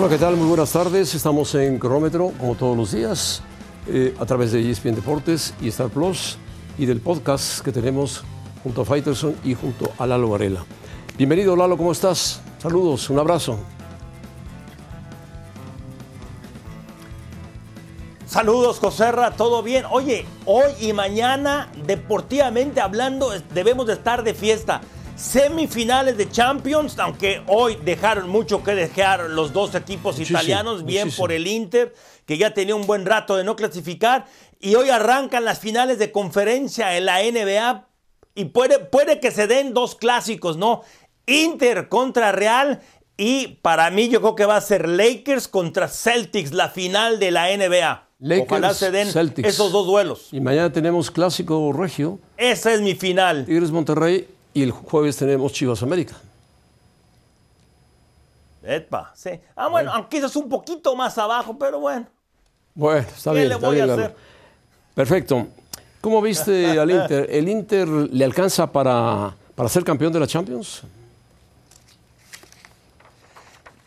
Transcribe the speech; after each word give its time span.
Hola, 0.00 0.08
¿qué 0.08 0.16
tal? 0.16 0.34
Muy 0.34 0.48
buenas 0.48 0.72
tardes. 0.72 1.14
Estamos 1.14 1.54
en 1.54 1.78
Cronómetro, 1.78 2.32
como 2.40 2.54
todos 2.54 2.74
los 2.74 2.92
días, 2.92 3.42
eh, 3.86 4.14
a 4.18 4.24
través 4.24 4.50
de 4.50 4.70
ESPN 4.70 4.94
Deportes 4.94 5.52
y 5.60 5.68
Star 5.68 5.90
Plus 5.90 6.38
y 6.78 6.86
del 6.86 7.02
podcast 7.02 7.62
que 7.62 7.70
tenemos 7.70 8.24
junto 8.62 8.80
a 8.80 8.86
Fighterson 8.86 9.36
y 9.44 9.52
junto 9.52 9.92
a 9.98 10.06
Lalo 10.06 10.30
Varela. 10.30 10.64
Bienvenido, 11.18 11.54
Lalo, 11.54 11.76
¿cómo 11.76 11.92
estás? 11.92 12.40
Saludos, 12.56 13.10
un 13.10 13.18
abrazo. 13.18 13.58
Saludos, 18.24 18.78
Joserra, 18.78 19.32
¿todo 19.32 19.62
bien? 19.62 19.84
Oye, 19.90 20.24
hoy 20.46 20.72
y 20.80 20.94
mañana, 20.94 21.70
deportivamente 21.84 22.80
hablando, 22.80 23.32
debemos 23.52 23.86
de 23.86 23.92
estar 23.92 24.24
de 24.24 24.32
fiesta. 24.32 24.80
Semifinales 25.20 26.16
de 26.16 26.30
Champions, 26.30 26.98
aunque 26.98 27.42
hoy 27.46 27.76
dejaron 27.84 28.30
mucho 28.30 28.64
que 28.64 28.74
dejar 28.74 29.28
los 29.28 29.52
dos 29.52 29.74
equipos 29.74 30.18
italianos, 30.18 30.86
bien 30.86 31.10
por 31.12 31.30
el 31.30 31.46
Inter, 31.46 31.94
que 32.24 32.38
ya 32.38 32.54
tenía 32.54 32.74
un 32.74 32.86
buen 32.86 33.04
rato 33.04 33.36
de 33.36 33.44
no 33.44 33.54
clasificar, 33.54 34.24
y 34.58 34.76
hoy 34.76 34.88
arrancan 34.88 35.44
las 35.44 35.58
finales 35.58 35.98
de 35.98 36.10
conferencia 36.10 36.96
en 36.96 37.04
la 37.04 37.18
NBA, 37.20 37.86
y 38.34 38.46
puede, 38.46 38.78
puede 38.78 39.20
que 39.20 39.30
se 39.30 39.46
den 39.46 39.74
dos 39.74 39.94
clásicos, 39.94 40.56
¿no? 40.56 40.80
Inter 41.26 41.90
contra 41.90 42.32
Real, 42.32 42.80
y 43.18 43.58
para 43.60 43.90
mí 43.90 44.08
yo 44.08 44.22
creo 44.22 44.34
que 44.34 44.46
va 44.46 44.56
a 44.56 44.62
ser 44.62 44.88
Lakers 44.88 45.48
contra 45.48 45.88
Celtics, 45.88 46.52
la 46.52 46.70
final 46.70 47.18
de 47.18 47.30
la 47.30 47.54
NBA. 47.54 48.08
Lakers, 48.20 48.50
Ojalá 48.50 48.72
se 48.72 48.90
den 48.90 49.08
Celtics. 49.08 49.46
esos 49.46 49.70
dos 49.70 49.86
duelos. 49.86 50.28
Y 50.32 50.40
mañana 50.40 50.72
tenemos 50.72 51.10
clásico 51.10 51.70
regio, 51.74 52.18
Esa 52.38 52.72
es 52.72 52.80
mi 52.80 52.94
final. 52.94 53.44
Tigres 53.44 53.70
Monterrey, 53.70 54.26
y 54.52 54.62
el 54.62 54.70
jueves 54.70 55.16
tenemos 55.16 55.52
Chivas 55.52 55.82
América. 55.82 56.16
Epa, 58.62 59.12
sí. 59.14 59.30
Ah, 59.56 59.68
bueno, 59.68 59.90
aunque 59.92 60.18
eso 60.18 60.26
es 60.26 60.36
un 60.36 60.48
poquito 60.48 60.94
más 60.94 61.16
abajo, 61.18 61.56
pero 61.58 61.80
bueno. 61.80 62.06
Bueno, 62.74 63.00
está 63.00 63.30
¿Qué 63.32 63.38
bien. 63.38 63.48
le 63.48 63.54
voy 63.56 63.76
bien, 63.76 63.90
a 63.90 63.92
hacer? 63.94 64.16
Perfecto. 64.94 65.46
¿Cómo 66.00 66.20
viste 66.20 66.66
al 66.78 66.90
Inter? 66.90 67.26
¿El 67.30 67.48
Inter 67.48 67.88
le 67.88 68.24
alcanza 68.24 68.70
para, 68.70 69.34
para 69.54 69.68
ser 69.68 69.82
campeón 69.84 70.12
de 70.12 70.20
la 70.20 70.26
Champions? 70.26 70.82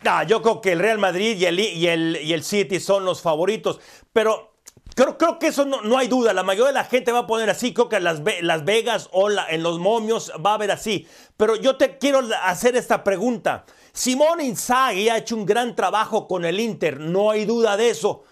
Ah, 0.04 0.24
yo 0.24 0.42
creo 0.42 0.60
que 0.60 0.72
el 0.72 0.78
Real 0.80 0.98
Madrid 0.98 1.36
y 1.38 1.46
el, 1.46 1.60
y 1.60 1.86
el, 1.86 2.18
y 2.22 2.32
el 2.32 2.44
City 2.44 2.78
son 2.78 3.04
los 3.04 3.22
favoritos, 3.22 3.80
pero 4.12 4.53
creo, 4.94 5.18
creo 5.18 5.38
que 5.38 5.48
eso 5.48 5.64
no, 5.64 5.82
no 5.82 5.98
hay 5.98 6.08
duda. 6.08 6.32
La 6.32 6.42
mayoría 6.42 6.68
de 6.68 6.74
la 6.74 6.84
gente 6.84 7.12
va 7.12 7.20
a 7.20 7.26
poner 7.26 7.50
así. 7.50 7.72
Creo 7.74 7.88
que 7.88 8.00
Las, 8.00 8.20
Las 8.42 8.64
Vegas 8.64 9.08
o 9.12 9.28
en 9.30 9.62
los 9.62 9.78
momios 9.78 10.32
va 10.44 10.52
a 10.52 10.54
haber 10.54 10.70
así. 10.70 11.06
Pero 11.36 11.56
yo 11.56 11.76
te 11.76 11.98
quiero 11.98 12.20
hacer 12.42 12.76
esta 12.76 13.04
pregunta. 13.04 13.64
Simone 13.92 14.44
Inzaghi 14.44 15.08
ha 15.08 15.18
hecho 15.18 15.36
un 15.36 15.46
gran 15.46 15.76
trabajo 15.76 16.26
con 16.26 16.44
el 16.44 16.58
Inter, 16.58 16.98
no 17.00 17.30
hay 17.30 17.44
duda 17.44 17.76
de 17.76 17.90
eso. 17.90 18.24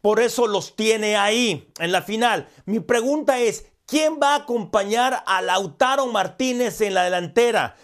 Por 0.00 0.20
eso 0.20 0.46
los 0.46 0.74
tiene 0.76 1.16
ahí 1.16 1.68
en 1.78 1.92
la 1.92 2.02
final. 2.02 2.48
Mi 2.66 2.80
pregunta 2.80 3.38
es, 3.38 3.66
¿quién 3.86 4.18
va 4.22 4.32
a 4.34 4.38
acompañar 4.38 5.22
a 5.26 5.40
Lautaro 5.40 6.06
Martínez 6.08 6.80
en 6.80 6.94
la 6.94 7.04
delantera? 7.04 7.76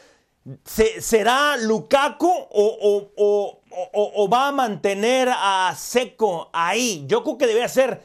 Se- 0.64 1.01
¿Será 1.01 1.56
Lukaku 1.56 2.28
o- 2.28 3.11
o- 3.17 3.61
o- 3.92 4.12
o 4.17 4.28
va 4.28 4.48
a 4.48 4.53
mantener 4.53 5.28
a 5.33 5.75
Seco 5.78 6.51
ahí? 6.53 7.05
Yo 7.06 7.23
creo 7.23 7.39
que 7.39 7.47
debe 7.47 7.69
ser 7.69 8.03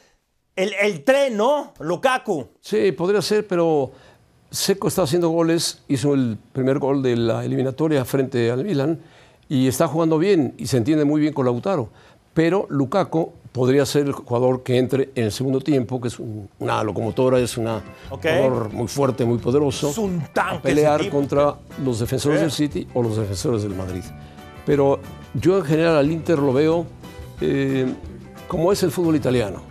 el, 0.56 0.74
el 0.82 1.04
tren, 1.04 1.38
¿no? 1.38 1.74
Lukaku. 1.80 2.48
Sí, 2.62 2.92
podría 2.92 3.22
ser, 3.22 3.46
pero 3.48 3.92
Seco 4.52 4.88
está 4.88 5.04
haciendo 5.04 5.30
goles, 5.30 5.84
hizo 5.88 6.14
el 6.14 6.38
primer 6.54 6.80
gol 6.80 7.02
de 7.04 7.16
la 7.18 7.44
eliminatoria 7.44 8.06
frente 8.06 8.50
al 8.52 8.64
Milan 8.64 9.00
y 9.50 9.68
está 9.68 9.88
jugando 9.88 10.18
bien 10.18 10.54
y 10.58 10.68
se 10.68 10.78
entiende 10.78 11.06
muy 11.06 11.20
bien 11.22 11.34
con 11.34 11.46
Lautaro. 11.46 11.90
Pero 12.34 12.68
Lukaku 12.70 13.32
podría 13.54 13.86
ser 13.86 14.08
el 14.08 14.12
jugador 14.12 14.64
que 14.64 14.78
entre 14.78 15.10
en 15.16 15.26
el 15.26 15.32
segundo 15.32 15.62
tiempo, 15.62 16.02
que 16.02 16.10
es 16.10 16.20
un- 16.20 16.50
una 16.60 16.84
locomotora, 16.84 17.40
es 17.40 17.58
un 17.58 17.68
jugador 18.10 18.74
muy 18.74 18.88
fuerte, 18.90 19.24
muy 19.24 19.38
poderoso. 19.38 19.90
Es 19.90 19.98
un 19.98 20.22
tanque 20.34 20.58
a 20.58 20.62
pelear 20.62 21.10
contra 21.10 21.56
los 21.84 22.00
defensores 22.00 22.42
del 22.42 22.52
City 22.52 22.88
o 22.94 23.02
los 23.02 23.16
defensores 23.16 23.64
del 23.64 23.74
Madrid. 23.76 24.04
Pero 24.66 25.00
yo 25.34 25.58
en 25.60 25.64
general 25.64 25.96
al 25.98 26.12
Inter 26.12 26.40
lo 26.40 26.52
veo 26.52 26.86
eh, 27.40 27.86
como 28.50 28.72
es 28.74 28.84
el 28.84 28.92
fútbol 28.92 29.16
italiano. 29.16 29.62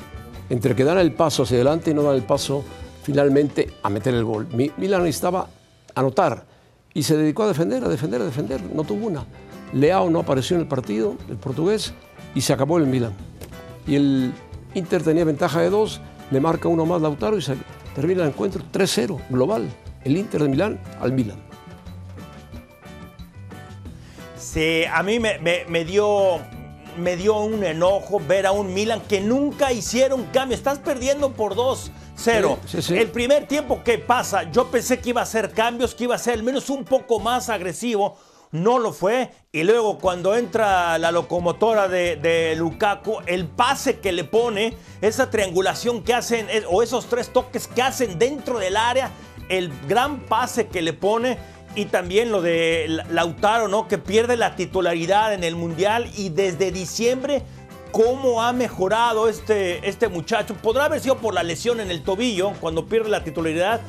Entre 0.51 0.75
que 0.75 0.85
dan 0.85 0.99
el 0.99 1.13
paso 1.13 1.43
hacia 1.45 1.57
adelante 1.57 1.91
y 1.91 1.95
no 1.95 2.03
dan 2.03 2.15
el 2.17 2.23
paso 2.23 2.65
finalmente 3.03 3.71
a 3.83 3.89
meter 3.91 4.15
el 4.15 4.25
gol. 4.25 4.47
Mi- 4.53 4.71
Milan 4.77 5.03
necesitaba 5.03 5.49
anotar 5.95 6.45
y 6.93 7.03
se 7.03 7.17
dedicó 7.17 7.45
a 7.45 7.49
defender, 7.49 7.85
a 7.85 7.89
defender, 7.89 8.21
a 8.23 8.25
defender. 8.25 8.63
No 8.75 8.85
tuvo 8.85 9.07
una. 9.07 9.25
Leao 9.73 10.11
no 10.11 10.21
apareció 10.21 10.57
en 10.57 10.63
el 10.63 10.69
partido, 10.69 11.17
el 11.29 11.37
portugués, 11.37 11.93
y 12.35 12.41
se 12.43 12.53
acabó 12.53 12.79
el 12.79 12.87
Milan. 12.87 13.13
Y 13.87 13.97
el 13.97 14.33
Inter 14.75 15.03
tenía 15.03 15.25
ventaja 15.25 15.61
de 15.61 15.71
dos, 15.71 16.01
le 16.31 16.41
marca 16.41 16.69
uno 16.69 16.87
más 16.87 17.01
Lautaro 17.03 17.37
y 17.37 17.43
se 17.43 17.57
termina 17.95 18.23
el 18.23 18.29
encuentro 18.29 18.63
3-0, 18.73 19.19
global. 19.31 19.69
El 20.05 20.17
Inter 20.17 20.43
de 20.43 20.49
Milán 20.49 20.81
al 21.01 21.13
Milan. 21.13 21.39
Sí, 24.37 24.83
a 24.85 25.03
mí 25.03 25.19
me 25.21 25.85
dio, 25.85 26.39
me 26.97 27.17
dio 27.17 27.39
un 27.39 27.63
enojo 27.65 28.21
ver 28.21 28.47
a 28.47 28.53
un 28.53 28.73
Milan 28.75 29.01
que 29.09 29.21
nunca 29.21 29.73
hicieron 29.73 30.25
cambio. 30.33 30.57
Estás 30.57 30.79
perdiendo 30.79 31.33
por 31.33 31.55
2-0. 31.55 31.91
Sí, 32.17 32.33
sí, 32.67 32.83
sí. 32.83 32.97
El 32.99 33.09
primer 33.11 33.47
tiempo 33.47 33.83
que 33.85 33.99
pasa, 33.99 34.51
yo 34.51 34.71
pensé 34.71 34.99
que 35.01 35.11
iba 35.11 35.21
a 35.21 35.25
hacer 35.25 35.53
cambios, 35.53 35.95
que 35.95 36.05
iba 36.05 36.15
a 36.15 36.19
ser 36.19 36.35
al 36.35 36.43
menos 36.43 36.71
un 36.71 36.85
poco 36.85 37.19
más 37.21 37.49
agresivo. 37.49 38.17
No 38.53 38.79
lo 38.79 38.93
fue. 38.93 39.31
Y 39.51 39.65
luego 39.65 39.99
cuando 39.99 40.37
entra 40.37 40.97
la 40.99 41.11
locomotora 41.11 41.89
de, 41.89 42.15
de 42.17 42.55
Lukaku, 42.57 43.17
el 43.27 43.47
pase 43.49 43.99
que 43.99 44.13
le 44.13 44.23
pone, 44.23 44.75
esa 45.01 45.29
triangulación 45.29 46.05
que 46.05 46.15
hacen, 46.15 46.49
es- 46.49 46.65
o 46.71 46.81
esos 46.83 47.07
tres 47.07 47.33
toques 47.33 47.67
que 47.67 47.83
hacen 47.83 48.17
dentro 48.17 48.61
del 48.61 48.77
área, 48.77 49.11
el 49.49 49.73
gran 49.89 50.21
pase 50.21 50.69
que 50.69 50.83
le 50.83 50.93
pone 50.93 51.37
y 51.75 51.87
también 51.87 52.31
lo 52.31 52.41
de 52.43 52.87
La- 52.89 53.05
Lautaro, 53.11 53.69
¿no? 53.69 53.89
Que 53.89 53.99
pierde 53.99 54.37
la 54.37 54.57
titularidad 54.57 55.33
en 55.35 55.45
el 55.45 55.57
Mundial 55.57 56.09
y 56.17 56.29
desde 56.29 56.71
diciembre, 56.73 57.43
¿cómo 57.93 58.43
ha 58.43 58.53
mejorado 58.53 59.29
este, 59.29 59.89
este 59.89 60.09
muchacho? 60.09 60.55
Podrá 60.55 60.85
haber 60.87 61.01
sido 61.01 61.17
por 61.19 61.35
la 61.35 61.43
lesión 61.43 61.81
en 61.81 61.91
el 61.91 62.03
tobillo 62.03 62.53
cuando 62.61 62.87
pierde 62.87 63.09
la 63.09 63.25
titularidad, 63.25 63.81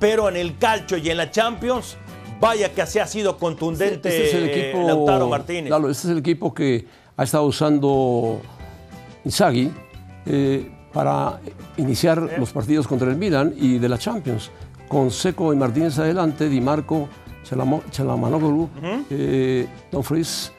pero 0.00 0.28
en 0.28 0.36
el 0.36 0.58
calcio 0.58 0.96
y 0.96 1.10
en 1.10 1.16
la 1.16 1.30
Champions, 1.30 1.96
vaya 2.40 2.72
que 2.72 2.82
así 2.82 2.98
ha 2.98 3.06
sido 3.06 3.38
contundente 3.38 4.08
Este 4.08 4.26
es 4.28 4.34
el 4.34 4.44
equipo, 4.48 4.86
Lautaro 4.86 5.28
Martínez. 5.28 5.70
Lalo, 5.70 5.90
este 5.90 6.08
es 6.08 6.12
el 6.12 6.18
equipo 6.18 6.52
que 6.52 6.86
ha 7.16 7.24
estado 7.24 7.44
usando 7.44 8.40
Inzaghi 9.24 9.70
eh, 10.26 10.70
para 10.92 11.40
iniciar 11.76 12.18
los 12.38 12.50
partidos 12.52 12.86
contra 12.86 13.08
el 13.08 13.16
Milan 13.16 13.54
y 13.56 13.78
de 13.78 13.88
la 13.88 13.98
Champions. 13.98 14.50
Con 14.88 15.10
Seco 15.10 15.52
y 15.52 15.56
Martínez 15.56 15.98
adelante, 15.98 16.48
Di 16.48 16.60
Marco, 16.60 17.08
Chalamanoglu, 17.44 18.68
eh, 19.10 19.66
Dumfries, 19.92 20.52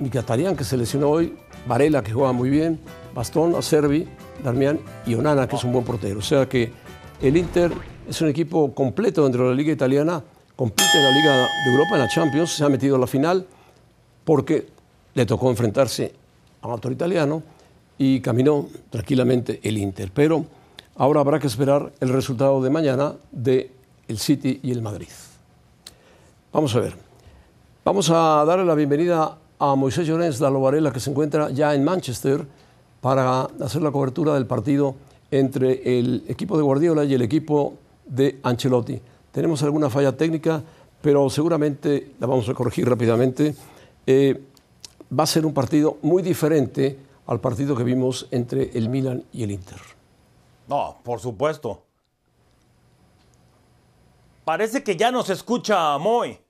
Mkhitaryan, 0.00 0.56
que 0.56 0.64
se 0.64 0.76
lesionó 0.76 1.10
hoy, 1.10 1.34
Varela, 1.66 2.02
que 2.02 2.12
juega 2.12 2.32
muy 2.32 2.50
bien, 2.50 2.78
Bastón, 3.14 3.54
Acerbi, 3.54 4.06
Darmian 4.42 4.78
y 5.06 5.14
Onana, 5.14 5.48
que 5.48 5.56
es 5.56 5.64
un 5.64 5.72
buen 5.72 5.84
portero. 5.84 6.18
O 6.18 6.22
sea 6.22 6.48
que 6.48 6.70
el 7.22 7.36
Inter 7.36 7.72
es 8.08 8.20
un 8.20 8.28
equipo 8.28 8.74
completo 8.74 9.22
dentro 9.24 9.44
de 9.44 9.50
la 9.50 9.56
Liga 9.56 9.72
Italiana, 9.72 10.22
compite 10.56 10.98
en 10.98 11.04
la 11.04 11.10
Liga 11.10 11.32
de 11.64 11.72
Europa, 11.72 11.94
en 11.94 12.00
la 12.00 12.08
Champions, 12.08 12.52
se 12.52 12.64
ha 12.64 12.68
metido 12.68 12.96
a 12.96 12.98
la 12.98 13.06
final 13.06 13.46
porque 14.24 14.66
le 15.14 15.26
tocó 15.26 15.50
enfrentarse 15.50 16.12
a 16.60 16.66
un 16.66 16.72
autor 16.72 16.92
italiano 16.92 17.42
y 17.98 18.20
caminó 18.20 18.68
tranquilamente 18.90 19.60
el 19.62 19.78
Inter. 19.78 20.10
Pero 20.12 20.44
ahora 20.96 21.20
habrá 21.20 21.38
que 21.38 21.46
esperar 21.46 21.92
el 22.00 22.08
resultado 22.08 22.62
de 22.62 22.70
mañana 22.70 23.14
de 23.30 23.70
el 24.08 24.18
City 24.18 24.60
y 24.62 24.72
el 24.72 24.82
Madrid. 24.82 25.08
Vamos 26.54 26.72
a 26.76 26.78
ver. 26.78 26.94
Vamos 27.84 28.10
a 28.10 28.44
darle 28.44 28.64
la 28.64 28.76
bienvenida 28.76 29.38
a 29.58 29.74
Moisés 29.74 30.06
Llorens 30.06 30.38
de 30.38 30.48
Varela, 30.48 30.92
que 30.92 31.00
se 31.00 31.10
encuentra 31.10 31.50
ya 31.50 31.74
en 31.74 31.82
Manchester 31.82 32.46
para 33.00 33.40
hacer 33.60 33.82
la 33.82 33.90
cobertura 33.90 34.34
del 34.34 34.46
partido 34.46 34.94
entre 35.32 35.98
el 35.98 36.22
equipo 36.28 36.56
de 36.56 36.62
Guardiola 36.62 37.02
y 37.02 37.12
el 37.12 37.22
equipo 37.22 37.74
de 38.06 38.38
Ancelotti. 38.44 39.00
Tenemos 39.32 39.64
alguna 39.64 39.90
falla 39.90 40.16
técnica, 40.16 40.62
pero 41.02 41.28
seguramente 41.28 42.12
la 42.20 42.28
vamos 42.28 42.48
a 42.48 42.54
corregir 42.54 42.88
rápidamente. 42.88 43.56
Eh, 44.06 44.40
va 45.10 45.24
a 45.24 45.26
ser 45.26 45.44
un 45.44 45.54
partido 45.54 45.98
muy 46.02 46.22
diferente 46.22 46.96
al 47.26 47.40
partido 47.40 47.74
que 47.74 47.82
vimos 47.82 48.28
entre 48.30 48.70
el 48.78 48.88
Milan 48.88 49.24
y 49.32 49.42
el 49.42 49.50
Inter. 49.50 49.80
No, 50.68 50.98
por 51.02 51.18
supuesto. 51.18 51.82
Parece 54.44 54.84
que 54.84 54.94
ya 54.94 55.10
nos 55.10 55.30
escucha 55.30 55.98
Moy. 55.98 56.43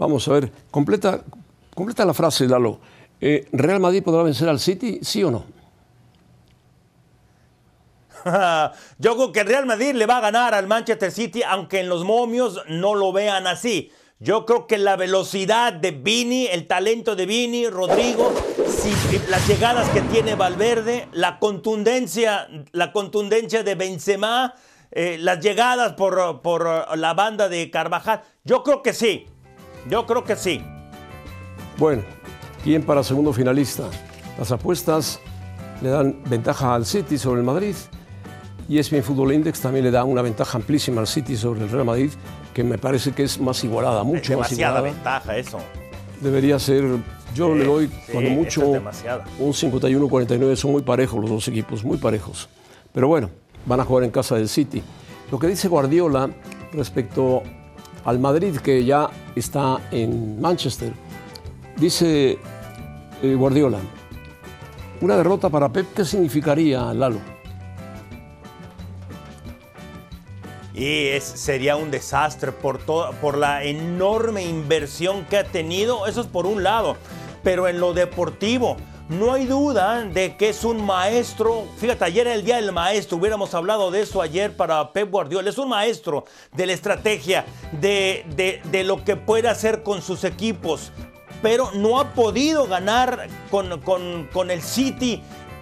Vamos 0.00 0.26
a 0.28 0.32
ver, 0.32 0.50
completa, 0.70 1.22
completa 1.74 2.06
la 2.06 2.14
frase, 2.14 2.48
Lalo. 2.48 2.80
Eh, 3.20 3.46
¿Real 3.52 3.80
Madrid 3.80 4.02
podrá 4.02 4.22
vencer 4.22 4.48
al 4.48 4.58
City, 4.58 5.00
sí 5.02 5.22
o 5.22 5.30
no? 5.30 5.44
Yo 8.98 9.14
creo 9.14 9.30
que 9.30 9.44
Real 9.44 9.66
Madrid 9.66 9.92
le 9.92 10.06
va 10.06 10.16
a 10.16 10.20
ganar 10.22 10.54
al 10.54 10.66
Manchester 10.66 11.12
City, 11.12 11.42
aunque 11.42 11.80
en 11.80 11.90
los 11.90 12.04
momios 12.04 12.62
no 12.66 12.94
lo 12.94 13.12
vean 13.12 13.46
así. 13.46 13.92
Yo 14.18 14.46
creo 14.46 14.66
que 14.66 14.78
la 14.78 14.96
velocidad 14.96 15.74
de 15.74 15.90
Vini, 15.90 16.46
el 16.46 16.66
talento 16.66 17.14
de 17.14 17.26
Vini, 17.26 17.68
Rodrigo, 17.68 18.32
las 19.28 19.46
llegadas 19.46 19.86
que 19.90 20.00
tiene 20.00 20.34
Valverde, 20.34 21.08
la 21.12 21.38
contundencia, 21.38 22.48
la 22.72 22.92
contundencia 22.92 23.62
de 23.62 23.74
Benzema, 23.74 24.54
eh, 24.92 25.18
las 25.20 25.40
llegadas 25.40 25.92
por, 25.92 26.40
por 26.40 26.96
la 26.96 27.12
banda 27.12 27.50
de 27.50 27.70
Carvajal, 27.70 28.22
yo 28.44 28.62
creo 28.62 28.82
que 28.82 28.94
sí. 28.94 29.26
Yo 29.88 30.06
creo 30.06 30.24
que 30.24 30.36
sí. 30.36 30.62
Bueno, 31.78 32.02
¿quién 32.62 32.82
para 32.82 33.02
segundo 33.02 33.32
finalista? 33.32 33.84
Las 34.38 34.52
apuestas 34.52 35.20
le 35.82 35.88
dan 35.88 36.16
ventaja 36.26 36.74
al 36.74 36.84
City 36.84 37.18
sobre 37.18 37.40
el 37.40 37.46
Madrid 37.46 37.74
y 38.68 38.78
ESPN 38.78 39.02
Fútbol 39.02 39.32
Index 39.32 39.60
también 39.60 39.84
le 39.84 39.90
da 39.90 40.04
una 40.04 40.22
ventaja 40.22 40.58
amplísima 40.58 41.00
al 41.00 41.06
City 41.06 41.36
sobre 41.36 41.62
el 41.62 41.70
Real 41.70 41.84
Madrid 41.84 42.10
que 42.54 42.62
me 42.62 42.78
parece 42.78 43.12
que 43.12 43.24
es 43.24 43.40
más 43.40 43.64
igualada, 43.64 44.04
mucho 44.04 44.38
más 44.38 44.52
igualada. 44.52 44.80
ventaja 44.80 45.36
eso. 45.36 45.58
Debería 46.20 46.58
ser, 46.58 46.84
yo 47.34 47.54
le 47.54 47.64
doy 47.64 47.90
cuando 48.12 48.30
mucho 48.30 48.68
un 48.68 49.52
51-49, 49.52 50.56
son 50.56 50.72
muy 50.72 50.82
parejos 50.82 51.20
los 51.20 51.30
dos 51.30 51.48
equipos, 51.48 51.82
muy 51.82 51.96
parejos. 51.96 52.48
Pero 52.92 53.08
bueno, 53.08 53.30
van 53.66 53.80
a 53.80 53.84
jugar 53.84 54.04
en 54.04 54.10
casa 54.10 54.36
del 54.36 54.48
City. 54.48 54.82
Lo 55.30 55.38
que 55.38 55.46
dice 55.46 55.68
Guardiola 55.68 56.28
respecto 56.72 57.42
al 58.04 58.18
Madrid 58.18 58.56
que 58.56 58.84
ya 58.84 59.10
está 59.34 59.80
en 59.90 60.40
Manchester, 60.40 60.92
dice 61.76 62.38
eh, 63.22 63.34
Guardiola, 63.34 63.78
una 65.00 65.16
derrota 65.16 65.48
para 65.48 65.70
Pep, 65.70 65.86
¿qué 65.94 66.04
significaría, 66.04 66.92
Lalo? 66.92 67.20
Y 70.74 71.10
sería 71.20 71.76
un 71.76 71.90
desastre 71.90 72.52
por, 72.52 72.80
por 72.80 73.36
la 73.36 73.64
enorme 73.64 74.44
inversión 74.44 75.26
que 75.26 75.36
ha 75.36 75.44
tenido. 75.44 76.06
Eso 76.06 76.22
es 76.22 76.26
por 76.26 76.46
un 76.46 76.62
lado. 76.62 76.96
Pero 77.42 77.68
en 77.68 77.80
lo 77.80 77.92
deportivo, 77.92 78.76
no 79.10 79.32
hay 79.32 79.44
duda 79.44 80.04
de 80.04 80.36
que 80.36 80.50
es 80.50 80.64
un 80.64 80.86
maestro. 80.86 81.66
Fíjate, 81.78 82.04
ayer 82.04 82.28
era 82.28 82.36
el 82.36 82.44
día 82.44 82.56
del 82.56 82.70
maestro. 82.70 83.18
Hubiéramos 83.18 83.52
hablado 83.54 83.90
de 83.90 84.02
eso 84.02 84.22
ayer 84.22 84.56
para 84.56 84.92
Pep 84.92 85.10
Guardiola. 85.10 85.50
Es 85.50 85.58
un 85.58 85.68
maestro 85.68 86.24
de 86.52 86.66
la 86.66 86.72
estrategia, 86.72 87.44
de, 87.72 88.24
de, 88.70 88.84
lo 88.84 89.04
que 89.04 89.16
puede 89.16 89.48
hacer 89.48 89.82
con 89.82 90.00
sus 90.00 90.22
equipos. 90.22 90.92
Pero 91.42 91.72
no 91.72 91.98
ha 91.98 92.14
podido 92.14 92.68
ganar 92.68 93.26
con, 93.50 93.80
con, 93.80 94.28
con 94.32 94.50
el 94.50 94.62
City 94.62 95.20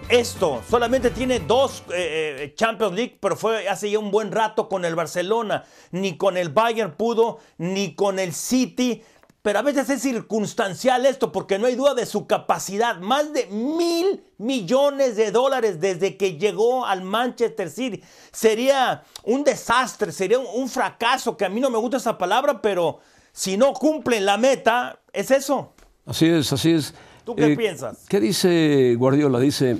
esto. 0.09 0.61
Solamente 0.69 1.09
tiene 1.09 1.39
dos 1.39 1.83
eh, 1.91 2.35
eh, 2.39 2.53
Champions 2.55 2.93
League, 2.93 3.17
pero 3.19 3.35
fue 3.35 3.67
hace 3.67 3.89
ya 3.89 3.97
un 3.97 4.11
buen 4.11 4.31
rato 4.31 4.69
con 4.69 4.85
el 4.85 4.93
Barcelona. 4.93 5.63
Ni 5.89 6.17
con 6.17 6.37
el 6.37 6.49
Bayern 6.49 6.91
pudo, 6.91 7.39
ni 7.57 7.95
con 7.95 8.19
el 8.19 8.33
City. 8.33 9.01
Pero 9.41 9.59
a 9.59 9.61
veces 9.61 9.89
es 9.89 10.01
circunstancial 10.01 11.05
esto, 11.05 11.31
porque 11.31 11.57
no 11.57 11.67
hay 11.67 11.75
duda 11.75 11.93
de 11.93 12.05
su 12.05 12.27
capacidad. 12.27 12.99
Más 12.99 13.31
de 13.31 13.45
mil 13.47 14.21
millones 14.37 15.15
de 15.15 15.31
dólares 15.31 15.79
desde 15.79 16.17
que 16.17 16.37
llegó 16.37 16.85
al 16.85 17.03
Manchester 17.03 17.69
City. 17.69 18.03
Sería 18.31 19.03
un 19.23 19.45
desastre, 19.45 20.11
sería 20.11 20.39
un 20.39 20.67
fracaso, 20.67 21.37
que 21.37 21.45
a 21.45 21.49
mí 21.49 21.61
no 21.61 21.69
me 21.69 21.77
gusta 21.77 21.97
esa 21.97 22.17
palabra, 22.17 22.61
pero 22.61 22.99
si 23.31 23.55
no 23.55 23.71
cumplen 23.71 24.25
la 24.25 24.37
meta, 24.37 24.99
es 25.13 25.31
eso. 25.31 25.71
Así 26.05 26.27
es, 26.27 26.51
así 26.51 26.71
es. 26.71 26.93
¿Tú 27.23 27.33
qué 27.33 27.53
eh, 27.53 27.55
piensas? 27.55 28.05
¿Qué 28.09 28.19
dice 28.19 28.95
Guardiola? 28.97 29.39
Dice, 29.39 29.77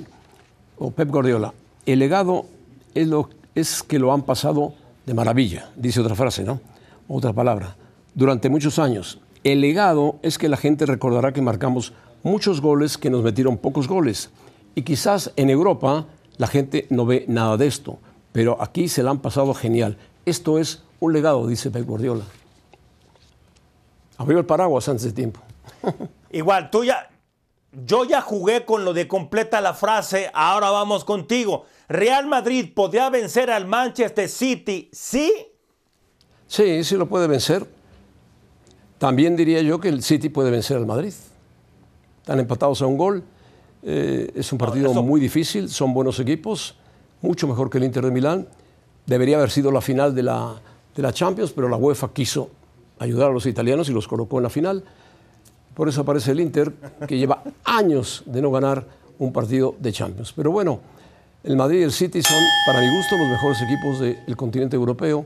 o 0.78 0.90
Pep 0.90 1.10
Guardiola, 1.10 1.52
el 1.84 1.98
legado 1.98 2.46
es, 2.94 3.06
lo, 3.06 3.28
es 3.54 3.82
que 3.82 3.98
lo 3.98 4.14
han 4.14 4.22
pasado 4.22 4.72
de 5.04 5.12
maravilla, 5.12 5.70
dice 5.76 6.00
otra 6.00 6.14
frase, 6.14 6.44
¿no? 6.44 6.60
Otra 7.08 7.34
palabra. 7.34 7.76
Durante 8.14 8.48
muchos 8.48 8.78
años. 8.78 9.20
El 9.42 9.62
legado 9.62 10.18
es 10.22 10.36
que 10.36 10.48
la 10.48 10.56
gente 10.58 10.84
recordará 10.84 11.32
que 11.32 11.40
marcamos 11.40 11.94
muchos 12.22 12.60
goles 12.60 12.98
que 12.98 13.08
nos 13.08 13.22
metieron 13.22 13.56
pocos 13.56 13.88
goles. 13.88 14.30
Y 14.74 14.82
quizás 14.82 15.32
en 15.36 15.48
Europa 15.48 16.06
la 16.36 16.46
gente 16.46 16.86
no 16.90 17.06
ve 17.06 17.24
nada 17.26 17.56
de 17.56 17.66
esto, 17.66 17.98
pero 18.32 18.60
aquí 18.60 18.88
se 18.88 19.02
la 19.02 19.10
han 19.10 19.20
pasado 19.20 19.54
genial. 19.54 19.96
Esto 20.26 20.58
es 20.58 20.82
un 21.00 21.12
legado, 21.12 21.46
dice 21.46 21.70
Pep 21.70 21.86
Guardiola. 21.86 22.24
Abrió 24.18 24.38
el 24.38 24.46
paraguas 24.46 24.88
antes 24.88 25.04
de 25.04 25.12
tiempo. 25.12 25.40
Igual, 26.30 26.70
tú 26.70 26.84
ya, 26.84 27.08
yo 27.86 28.04
ya 28.04 28.20
jugué 28.20 28.66
con 28.66 28.84
lo 28.84 28.92
de 28.92 29.08
completa 29.08 29.62
la 29.62 29.72
frase, 29.72 30.30
ahora 30.34 30.70
vamos 30.70 31.04
contigo. 31.04 31.64
¿Real 31.88 32.26
Madrid 32.26 32.72
podría 32.74 33.08
vencer 33.08 33.50
al 33.50 33.66
Manchester 33.66 34.28
City? 34.28 34.90
¿Sí? 34.92 35.32
Sí, 36.46 36.84
sí 36.84 36.96
lo 36.96 37.08
puede 37.08 37.26
vencer. 37.26 37.66
También 39.00 39.34
diría 39.34 39.62
yo 39.62 39.80
que 39.80 39.88
el 39.88 40.02
City 40.02 40.28
puede 40.28 40.50
vencer 40.50 40.76
al 40.76 40.84
Madrid. 40.84 41.14
Están 42.20 42.38
empatados 42.38 42.82
a 42.82 42.86
un 42.86 42.98
gol. 42.98 43.24
Eh, 43.82 44.30
es 44.34 44.52
un 44.52 44.58
partido 44.58 44.92
muy 45.02 45.18
difícil, 45.18 45.70
son 45.70 45.94
buenos 45.94 46.20
equipos, 46.20 46.76
mucho 47.22 47.48
mejor 47.48 47.70
que 47.70 47.78
el 47.78 47.84
Inter 47.84 48.04
de 48.04 48.10
Milán. 48.10 48.46
Debería 49.06 49.38
haber 49.38 49.50
sido 49.50 49.72
la 49.72 49.80
final 49.80 50.14
de 50.14 50.22
la, 50.24 50.60
de 50.94 51.02
la 51.02 51.14
Champions, 51.14 51.52
pero 51.52 51.66
la 51.70 51.78
UEFA 51.78 52.12
quiso 52.12 52.50
ayudar 52.98 53.30
a 53.30 53.32
los 53.32 53.46
italianos 53.46 53.88
y 53.88 53.92
los 53.94 54.06
colocó 54.06 54.36
en 54.36 54.42
la 54.42 54.50
final. 54.50 54.84
Por 55.72 55.88
eso 55.88 56.02
aparece 56.02 56.32
el 56.32 56.40
Inter, 56.40 56.70
que 57.08 57.16
lleva 57.16 57.42
años 57.64 58.22
de 58.26 58.42
no 58.42 58.50
ganar 58.50 58.86
un 59.18 59.32
partido 59.32 59.76
de 59.78 59.92
Champions. 59.92 60.34
Pero 60.36 60.50
bueno, 60.52 60.78
el 61.42 61.56
Madrid 61.56 61.80
y 61.80 61.84
el 61.84 61.92
City 61.92 62.20
son, 62.20 62.36
para 62.66 62.82
mi 62.82 62.94
gusto, 62.94 63.16
los 63.16 63.28
mejores 63.28 63.62
equipos 63.62 63.98
del 63.98 64.36
continente 64.36 64.76
europeo, 64.76 65.24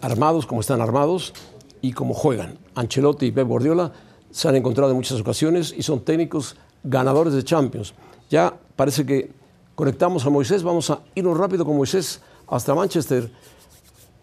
armados 0.00 0.46
como 0.46 0.60
están 0.60 0.80
armados 0.80 1.34
y 1.80 1.92
como 1.92 2.14
juegan. 2.14 2.58
Ancelotti 2.74 3.26
y 3.26 3.32
Pep 3.32 3.46
Guardiola 3.46 3.92
se 4.30 4.48
han 4.48 4.56
encontrado 4.56 4.90
en 4.90 4.96
muchas 4.96 5.20
ocasiones 5.20 5.74
y 5.76 5.82
son 5.82 6.04
técnicos 6.04 6.56
ganadores 6.82 7.32
de 7.34 7.44
Champions. 7.44 7.94
Ya 8.30 8.54
parece 8.76 9.04
que 9.04 9.30
conectamos 9.74 10.24
a 10.26 10.30
Moisés, 10.30 10.62
vamos 10.62 10.90
a 10.90 11.00
irnos 11.14 11.36
rápido 11.36 11.64
con 11.64 11.76
Moisés 11.76 12.20
hasta 12.46 12.74
Manchester. 12.74 13.30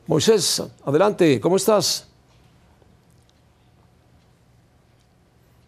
Moisés, 0.08 0.62
adelante, 0.86 1.40
¿cómo 1.40 1.56
estás? 1.56 2.08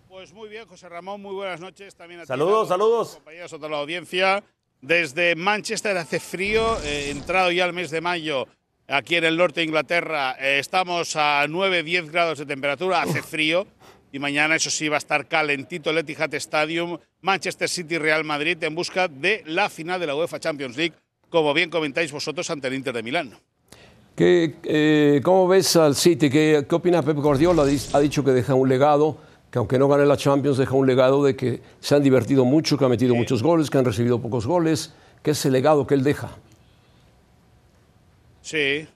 Pues 0.10 0.34
muy 0.34 0.50
bien, 0.50 0.68
José 0.68 0.90
Ramón, 0.90 1.22
muy 1.22 1.34
buenas 1.34 1.60
noches. 1.60 1.96
También 1.96 2.22
a 2.22 2.26
saludos, 2.26 2.68
saludos. 2.68 3.16
Compañeros, 3.16 3.54
a 3.54 3.56
toda 3.58 3.70
la 3.70 3.78
audiencia. 3.80 4.44
Desde 4.82 5.36
Manchester 5.36 5.98
hace 5.98 6.20
frío, 6.20 6.78
eh, 6.84 7.10
entrado 7.10 7.52
ya 7.52 7.66
el 7.66 7.74
mes 7.74 7.90
de 7.90 8.00
mayo, 8.00 8.48
aquí 8.88 9.16
en 9.16 9.26
el 9.26 9.38
norte 9.38 9.60
de 9.60 9.66
Inglaterra, 9.66 10.36
eh, 10.40 10.60
estamos 10.60 11.16
a 11.16 11.46
9-10 11.48 12.10
grados 12.12 12.40
de 12.40 12.46
temperatura, 12.46 13.02
hace 13.02 13.22
frío. 13.22 13.68
Y 14.12 14.20
mañana, 14.20 14.56
eso 14.56 14.70
sí, 14.70 14.88
va 14.88 14.96
a 14.96 15.00
estar 15.00 15.28
calentito 15.28 15.90
el 15.90 15.98
Etihad 15.98 16.34
Stadium, 16.36 16.98
Manchester 17.22 17.68
City 17.68 17.98
Real 17.98 18.24
Madrid, 18.24 18.58
en 18.64 18.74
busca 18.74 19.08
de 19.08 19.44
la 19.46 19.70
final 19.70 20.00
de 20.00 20.08
la 20.08 20.16
UEFA 20.16 20.40
Champions 20.40 20.78
League, 20.78 20.94
como 21.30 21.54
bien 21.54 21.70
comentáis 21.70 22.12
vosotros 22.12 22.50
ante 22.50 22.68
el 22.68 22.76
Inter 22.76 22.94
de 22.94 23.04
Milán. 23.04 23.38
¿Qué, 24.16 24.56
eh, 24.64 25.22
¿Cómo 25.24 25.48
ves 25.48 25.76
al 25.76 25.96
City? 25.96 26.30
¿Qué, 26.30 26.66
¿Qué, 26.68 26.76
opina 26.76 27.04
Pep 27.04 27.18
Guardiola? 27.18 27.64
Ha 27.94 28.00
dicho 28.00 28.24
que 28.24 28.32
deja 28.32 28.56
un 28.56 28.70
legado 28.70 29.18
que 29.52 29.60
aunque 29.60 29.78
no 29.78 29.88
gane 29.88 30.06
la 30.06 30.18
Champions, 30.18 30.58
deja 30.58 30.74
un 30.74 30.88
legado 30.88 31.24
de 31.24 31.36
que 31.36 31.62
se 31.80 31.96
han 31.96 32.04
divertido 32.04 32.44
mucho, 32.46 32.78
que 32.78 32.86
han 32.86 32.92
metido 32.92 33.14
muchos 33.14 33.44
goles, 33.44 33.70
que 33.70 33.78
han 33.78 33.86
recibido 33.86 34.20
pocos 34.20 34.48
goles, 34.48 34.94
que 35.22 35.32
es 35.32 35.46
el 35.46 35.54
legado 35.54 35.86
que 35.86 35.94
él 35.94 36.04
deja. 36.04 36.32
Sí. 38.48 38.88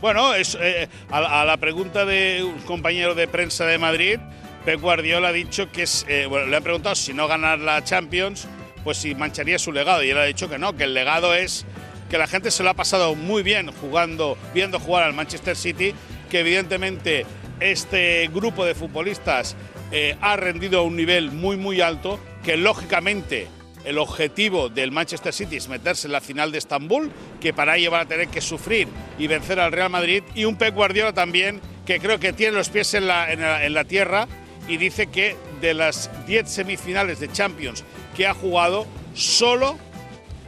Bueno, 0.00 0.34
eh, 0.34 0.88
a, 1.08 1.44
la 1.44 1.56
pregunta 1.58 2.04
de 2.04 2.42
un 2.42 2.58
compañero 2.62 3.14
de 3.14 3.28
prensa 3.28 3.64
de 3.64 3.78
Madrid, 3.78 4.18
Pep 4.64 4.80
Guardiola 4.80 5.28
ha 5.28 5.32
dicho 5.32 5.70
que 5.70 5.84
es, 5.84 6.04
eh, 6.08 6.26
bueno, 6.28 6.46
le 6.46 6.56
han 6.56 6.64
preguntado 6.64 6.96
si 6.96 7.12
no 7.12 7.28
ganar 7.28 7.60
la 7.60 7.84
Champions, 7.84 8.48
pues 8.82 8.98
si 8.98 9.14
mancharía 9.14 9.60
su 9.60 9.70
legado. 9.70 10.02
Y 10.02 10.10
él 10.10 10.18
ha 10.18 10.24
dicho 10.24 10.50
que 10.50 10.58
no, 10.58 10.76
que 10.76 10.82
el 10.82 10.94
legado 10.94 11.32
es 11.32 11.64
que 12.10 12.18
la 12.18 12.26
gente 12.26 12.50
se 12.50 12.64
lo 12.64 12.70
ha 12.70 12.74
pasado 12.74 13.14
muy 13.14 13.44
bien 13.44 13.70
jugando, 13.70 14.36
viendo 14.52 14.80
jugar 14.80 15.04
al 15.04 15.14
Manchester 15.14 15.54
City, 15.54 15.94
que 16.28 16.40
evidentemente 16.40 17.24
este 17.60 18.28
grupo 18.34 18.64
de 18.64 18.74
futbolistas 18.74 19.54
eh, 19.92 20.16
ha 20.20 20.34
rendido 20.34 20.80
a 20.80 20.82
un 20.82 20.96
nivel 20.96 21.30
muy 21.30 21.56
muy 21.56 21.80
alto, 21.82 22.18
que 22.42 22.56
lógicamente 22.56 23.46
el 23.84 23.98
objetivo 23.98 24.68
del 24.68 24.92
Manchester 24.92 25.32
City 25.32 25.56
es 25.56 25.68
meterse 25.68 26.08
en 26.08 26.12
la 26.12 26.20
final 26.20 26.52
de 26.52 26.58
Estambul, 26.58 27.10
que 27.40 27.52
para 27.52 27.76
ello 27.76 27.90
van 27.90 28.02
a 28.02 28.08
tener 28.08 28.28
que 28.28 28.40
sufrir 28.40 28.88
y 29.18 29.26
vencer 29.26 29.60
al 29.60 29.72
Real 29.72 29.90
Madrid, 29.90 30.22
y 30.34 30.44
un 30.44 30.56
Pep 30.56 30.74
Guardiola 30.74 31.12
también, 31.12 31.60
que 31.86 32.00
creo 32.00 32.20
que 32.20 32.32
tiene 32.32 32.56
los 32.56 32.68
pies 32.68 32.92
en 32.94 33.06
la, 33.06 33.84
tierra 33.84 34.28
y 34.68 34.76
dice 34.76 35.06
que 35.06 35.36
de 35.60 35.72
las 35.72 36.10
10 36.26 36.48
semifinales 36.48 37.20
de 37.20 37.32
Champions 37.32 37.84
que 38.14 38.26
ha 38.26 38.34
jugado, 38.34 38.86
solo 39.14 39.78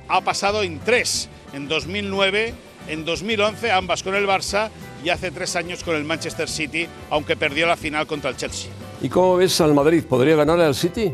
ha 0.09 0.21
pasado 0.21 0.63
en 0.63 0.79
tres, 0.81 1.29
en 1.55 1.69
2009, 1.69 2.53
en 2.89 3.05
2011, 3.05 3.71
ambas 3.71 4.03
con 4.03 4.15
el 4.15 4.27
Barça, 4.27 4.69
y 5.03 5.09
hace 5.09 5.31
tres 5.31 5.57
años 5.57 5.83
con 5.83 5.97
el 5.97 6.05
Manchester 6.05 6.49
City, 6.49 6.87
aunque 7.09 7.37
perdió 7.37 7.67
la 7.67 7.77
final 7.77 8.07
contra 8.07 8.31
el 8.31 8.37
Chelsea. 8.37 8.71
¿Y 9.01 9.09
cómo 9.09 9.37
ves 9.37 9.61
al 9.61 9.73
Madrid? 9.73 10.05
¿Podría 10.07 10.37
ganarle 10.37 10.65
al 10.65 10.75
City? 10.75 11.13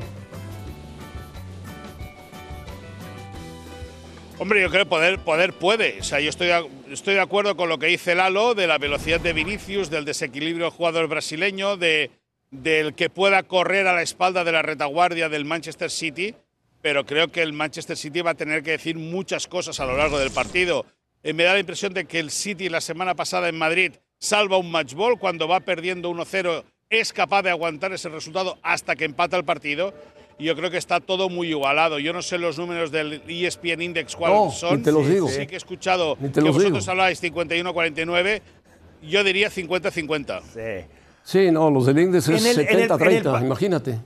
Hombre, 4.39 4.61
yo 4.61 4.69
creo 4.69 4.85
que 4.85 4.91
poder, 4.91 5.19
poder 5.21 5.55
puede. 5.55 6.01
O 6.01 6.05
sea, 6.05 6.21
yo 6.21 6.29
estoy 6.29 6.51
estoy 6.91 7.15
de 7.15 7.21
acuerdo 7.21 7.57
con 7.57 7.71
lo 7.71 7.79
que 7.79 7.87
dice 7.87 8.15
Lalo, 8.15 8.55
de 8.55 8.67
la 8.67 8.77
velocidad 8.77 9.19
de 9.19 9.33
Vinicius, 9.33 9.89
del 9.89 10.05
desequilibrio 10.05 10.67
del 10.67 10.75
jugador 10.75 11.09
brasileño, 11.09 11.79
de, 11.79 12.11
del 12.51 12.95
que 12.95 13.09
pueda 13.09 13.43
correr 13.45 13.87
a 13.87 13.95
la 13.95 14.03
espalda 14.03 14.45
de 14.45 14.53
la 14.53 14.61
retaguardia 14.61 15.31
del 15.31 15.47
Manchester 15.47 15.91
City, 15.91 16.35
pero 16.83 17.07
creo 17.07 17.29
que 17.29 17.41
el 17.41 17.55
Manchester 17.55 17.97
City 17.97 18.21
va 18.21 18.33
a 18.33 18.35
tener 18.35 18.63
que 18.63 18.73
decir 18.73 18.97
muchas 18.97 19.47
cosas 19.47 19.81
a 19.81 19.87
lo 19.87 19.97
largo 19.97 20.19
del 20.19 20.31
partido. 20.31 20.85
Eh, 21.23 21.33
me 21.33 21.45
da 21.45 21.55
la 21.55 21.61
impresión 21.61 21.95
de 21.95 22.05
que 22.05 22.19
el 22.19 22.31
City 22.31 22.69
la 22.69 22.83
semana 22.83 23.15
pasada 23.15 23.49
en 23.49 23.57
Madrid 23.57 23.95
salva 24.19 24.59
un 24.59 24.71
match 24.71 24.93
ball 24.93 25.19
cuando 25.19 25.49
va 25.49 25.61
perdiendo 25.61 26.11
1-0 26.11 26.63
es 26.91 27.13
capaz 27.15 27.43
de 27.43 27.51
aguantar 27.51 27.95
ese 27.95 28.11
resultado 28.11 28.59
hasta 28.63 28.97
que 28.97 29.07
empata 29.07 29.39
el 29.39 29.45
partido 29.45 29.95
y 30.39 30.45
yo 30.45 30.55
creo 30.57 30.71
que 30.71 30.77
está 30.79 31.01
todo 31.01 31.29
muy 31.29 31.49
igualado. 31.49 31.99
Yo 31.99 32.13
no 32.13 32.21
sé 32.23 32.39
los 32.39 32.59
números 32.59 32.91
del 32.91 33.23
ESPN 33.27 33.81
Index 33.83 34.15
cuáles 34.17 34.39
No, 34.39 34.51
son. 34.51 34.77
ni 34.79 34.83
te 34.83 34.93
los 34.93 35.09
digo. 35.09 35.29
Sí 35.29 35.47
que 35.47 35.55
he 35.55 35.59
escuchado 35.59 36.17
Ni 36.21 36.29
te 36.29 36.35
que 36.35 36.41
los 36.47 36.57
vosotros 36.57 36.81
digo. 36.85 36.91
habláis 36.93 37.21
51-49. 37.23 38.43
Yo 39.03 39.25
diría 39.25 39.51
50-50. 39.51 40.43
Sí. 40.53 40.87
Sí, 41.25 41.51
no, 41.51 41.71
los 41.71 41.87
del 41.87 41.99
Indes 41.99 42.29
es 42.29 42.41
En 42.45 42.47
el- 42.51 42.61
en 42.69 42.69
el- 42.81 42.89
70-30, 42.89 43.31
en 43.31 43.37
el- 43.37 43.47
imagínate. 43.47 43.99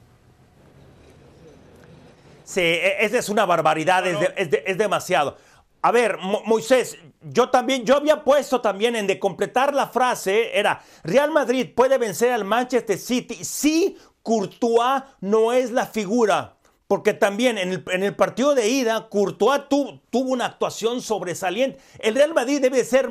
Sí, 2.45 2.61
e- 2.61 3.05
esa 3.05 3.19
es 3.19 3.29
una 3.29 3.45
barbaridad, 3.47 4.07
es, 4.07 4.19
de- 4.19 4.33
es 4.37 4.51
de- 4.51 4.63
es 4.67 4.79
demasiado. 4.79 5.37
A 5.83 5.93
ver, 5.93 6.19
Mo- 6.19 6.43
Moisés, 6.45 6.99
yo 7.23 7.49
también, 7.49 7.85
yo 7.87 7.97
había 7.97 8.23
puesto 8.25 8.61
también 8.61 8.97
en 8.97 9.07
de 9.07 9.19
completar 9.19 9.73
la 9.73 9.87
frase, 9.89 10.51
era, 10.59 10.83
Real 11.05 11.31
Madrid 11.31 11.69
puede 11.75 11.97
vencer 11.97 12.33
al 12.33 12.45
Manchester 12.45 12.99
City 12.99 13.45
si 13.45 13.97
Courtois 14.23 15.03
no 15.21 15.53
es 15.53 15.71
la 15.71 15.87
figura. 15.87 16.57
Porque 16.87 17.15
también 17.15 17.57
en 17.57 17.73
el, 18.03 18.17
partido 18.17 18.55
de 18.57 18.69
ida, 18.69 19.09
Courtois 19.09 19.69
tu- 19.69 20.01
tuvo 20.11 20.31
una 20.31 20.47
actuación 20.47 21.01
sobresaliente. 21.03 21.79
El 22.01 22.17
Real 22.17 22.35
Madrid 22.35 22.61
debe 22.61 22.83
ser, 22.83 23.11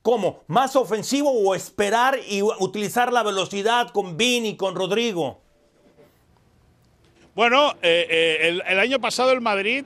¿cómo? 0.00 0.40
¿Más 0.46 0.76
ofensivo 0.76 1.30
o 1.30 1.54
esperar 1.54 2.18
y 2.26 2.40
utilizar 2.40 3.12
la 3.12 3.22
velocidad 3.22 3.90
con 3.90 4.16
Vini 4.16 4.56
con 4.56 4.74
Rodrigo? 4.74 5.42
Bueno, 7.34 7.72
eh, 7.82 8.06
eh, 8.10 8.48
el, 8.48 8.62
el 8.66 8.78
año 8.78 8.98
pasado 8.98 9.30
el 9.32 9.40
Madrid, 9.42 9.84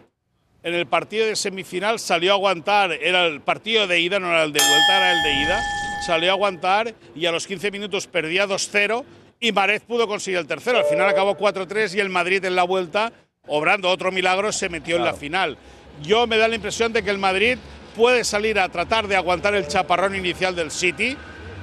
en 0.62 0.74
el 0.74 0.86
partido 0.86 1.26
de 1.26 1.36
semifinal, 1.36 1.98
salió 1.98 2.32
a 2.32 2.34
aguantar. 2.34 2.92
Era 2.92 3.26
el 3.26 3.40
partido 3.40 3.86
de 3.88 4.00
ida, 4.00 4.18
no 4.18 4.28
era 4.28 4.44
el 4.44 4.52
de 4.52 4.60
vuelta, 4.60 4.96
era 4.96 5.12
el 5.12 5.22
de 5.22 5.42
ida. 5.42 5.62
Salió 6.06 6.30
a 6.30 6.34
aguantar 6.34 6.94
y 7.14 7.26
a 7.26 7.32
los 7.32 7.46
15 7.46 7.70
minutos 7.72 8.06
perdía 8.06 8.46
2-0 8.46 9.04
y 9.40 9.52
Marez 9.52 9.82
pudo 9.82 10.06
conseguir 10.06 10.38
el 10.38 10.46
tercero. 10.46 10.78
Al 10.78 10.84
final 10.84 11.08
acabó 11.08 11.36
4-3 11.36 11.94
y 11.94 12.00
el 12.00 12.08
Madrid 12.08 12.44
en 12.44 12.56
la 12.56 12.64
vuelta, 12.64 13.12
obrando 13.46 13.88
otro 13.90 14.12
milagro, 14.12 14.52
se 14.52 14.68
metió 14.68 14.96
en 14.96 15.04
la 15.04 15.14
final. 15.14 15.58
Yo 16.02 16.26
me 16.26 16.38
da 16.38 16.48
la 16.48 16.56
impresión 16.56 16.92
de 16.92 17.02
que 17.02 17.10
el 17.10 17.18
Madrid 17.18 17.58
puede 17.94 18.24
salir 18.24 18.58
a 18.58 18.68
tratar 18.68 19.08
de 19.08 19.16
aguantar 19.16 19.54
el 19.54 19.66
chaparrón 19.68 20.14
inicial 20.14 20.54
del 20.54 20.70
City. 20.70 21.16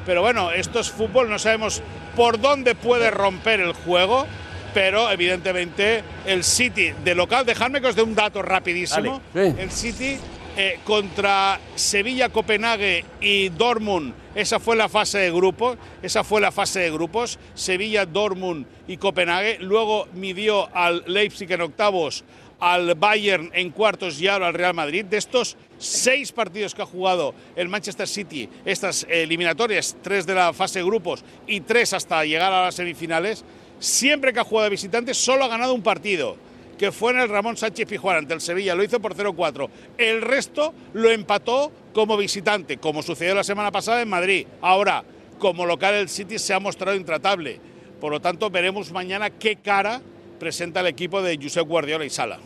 Pero 0.06 0.22
bueno, 0.22 0.52
esto 0.52 0.80
es 0.80 0.92
fútbol, 0.92 1.30
no 1.30 1.40
sabemos 1.40 1.82
por 2.16 2.40
dónde 2.40 2.76
puede 2.76 3.12
romper 3.12 3.60
el 3.60 3.74
juego 3.74 4.28
pero 4.74 5.12
evidentemente 5.12 6.04
el 6.26 6.44
City 6.44 6.94
de 7.04 7.16
local, 7.16 7.46
dejadme 7.46 7.80
que 7.80 7.88
os 7.88 7.96
dé 7.96 8.02
un 8.02 8.16
dato 8.16 8.42
rapidísimo. 8.42 9.22
Dale. 9.34 9.62
El 9.62 9.72
City 9.72 10.18
eh, 10.58 10.80
contra 10.84 11.60
Sevilla, 11.76 12.30
Copenhague 12.30 13.06
y 13.22 13.50
Dortmund, 13.50 14.14
esa 14.36 14.60
fue 14.60 14.76
la 14.76 14.90
fase 14.90 15.20
de 15.20 15.32
grupos, 15.32 15.78
esa 16.02 16.24
fue 16.24 16.42
la 16.42 16.52
fase 16.52 16.80
de 16.80 16.92
grupos, 16.92 17.38
Sevilla, 17.54 18.06
Dortmund 18.06 18.66
y 18.88 18.98
Copenhague. 18.98 19.60
Luego 19.60 20.08
midió 20.14 20.76
al 20.76 21.04
Leipzig 21.08 21.52
en 21.52 21.62
octavos, 21.62 22.24
al 22.60 22.96
Bayern 22.96 23.52
en 23.54 23.72
cuartos 23.72 24.20
y 24.22 24.28
ahora 24.28 24.48
al 24.48 24.54
Real 24.54 24.74
Madrid. 24.74 25.06
De 25.06 25.18
estos 25.18 25.58
seis 25.78 26.32
partidos 26.32 26.74
que 26.74 26.82
ha 26.82 26.86
jugado 26.86 27.36
el 27.56 27.70
Manchester 27.70 28.08
City, 28.08 28.50
estas 28.66 29.06
eliminatorias, 29.10 29.98
tres 30.02 30.26
de 30.26 30.34
la 30.34 30.54
fase 30.54 30.80
de 30.80 30.86
grupos 30.86 31.24
y 31.46 31.62
tres 31.62 31.94
hasta 31.94 32.24
llegar 32.26 32.52
a 32.54 32.64
las 32.66 32.76
semifinales, 32.76 33.44
siempre 33.80 34.34
que 34.34 34.40
ha 34.40 34.46
jugado 34.46 34.66
de 34.66 34.72
visitante 34.72 35.14
solo 35.14 35.44
ha 35.44 35.50
ganado 35.50 35.74
un 35.74 35.84
partido, 35.84 36.38
que 36.78 36.92
fue 36.92 37.12
en 37.12 37.20
el 37.20 37.30
Ramón 37.30 37.58
Sánchez 37.58 37.88
Pijuán 37.88 38.18
ante 38.18 38.34
el 38.34 38.42
Sevilla, 38.42 38.76
lo 38.76 38.84
hizo 38.84 39.00
por 39.00 39.16
0-4. 39.16 39.70
El 39.98 40.22
resto 40.22 40.74
lo 40.94 41.10
empató 41.10 41.72
como 41.94 42.18
visitante, 42.18 42.78
como 42.78 43.02
sucedió 43.04 43.36
la 43.36 43.44
semana 43.44 43.72
pasada 43.72 44.02
en 44.02 44.10
Madrid. 44.10 44.48
Ahora, 44.62 45.04
como 45.40 45.66
local 45.66 45.94
el 45.96 46.10
City 46.10 46.40
se 46.40 46.54
ha 46.54 46.60
mostrado 46.60 46.98
intratable. 46.98 47.60
Por 48.00 48.12
lo 48.12 48.20
tanto, 48.20 48.50
veremos 48.50 48.92
mañana 48.92 49.30
qué 49.30 49.58
cara 49.58 50.02
presenta 50.40 50.82
el 50.82 50.88
equipo 50.88 51.22
de 51.22 51.40
Josep 51.42 51.68
Guardiola 51.68 52.06
y 52.06 52.10
Sala. 52.10 52.40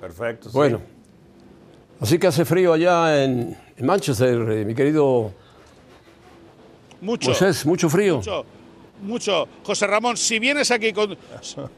Perfecto. 0.00 0.50
Bueno, 0.52 0.80
así 2.00 2.18
que 2.18 2.26
hace 2.26 2.44
frío 2.44 2.72
allá 2.72 3.24
en, 3.24 3.56
en 3.76 3.86
Manchester, 3.86 4.50
eh, 4.50 4.64
mi 4.64 4.74
querido 4.74 5.32
Mucho. 7.00 7.30
Moisés, 7.30 7.66
mucho 7.66 7.90
frío. 7.90 8.18
Mucho, 8.18 8.44
mucho. 9.02 9.48
José 9.64 9.86
Ramón, 9.86 10.16
si 10.16 10.38
vienes 10.38 10.70
aquí 10.70 10.92
con, 10.92 11.16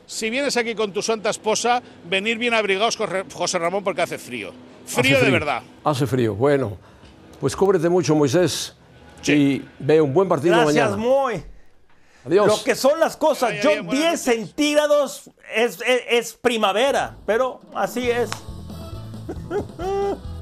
si 0.06 0.30
vienes 0.30 0.56
aquí 0.56 0.74
con 0.74 0.92
tu 0.92 1.02
santa 1.02 1.30
esposa, 1.30 1.82
venir 2.08 2.38
bien 2.38 2.54
abrigados, 2.54 2.96
José 3.32 3.58
Ramón, 3.58 3.84
porque 3.84 4.02
hace 4.02 4.18
frío. 4.18 4.52
Frío, 4.86 5.16
Hace 5.16 5.24
de 5.26 5.30
verdad. 5.30 5.62
Hace 5.82 6.06
frío. 6.06 6.34
Bueno, 6.34 6.76
pues 7.40 7.56
cúbrete 7.56 7.88
mucho, 7.88 8.14
Moisés. 8.14 8.76
Y 9.26 9.62
ve 9.78 10.00
un 10.00 10.12
buen 10.12 10.28
partido 10.28 10.54
Gracias, 10.54 10.90
mañana. 10.90 10.96
muy. 10.98 11.42
Adiós. 12.26 12.46
Lo 12.46 12.62
que 12.64 12.74
son 12.74 13.00
las 13.00 13.16
cosas, 13.16 13.52
bien, 13.52 13.86
buenas 13.86 13.92
10 13.92 14.04
noches. 14.04 14.20
centígrados 14.20 15.30
es, 15.54 15.78
es- 15.86 16.02
es 16.10 16.32
primavera, 16.34 17.16
pero 17.26 17.60
así 17.74 18.10
es. 18.10 18.28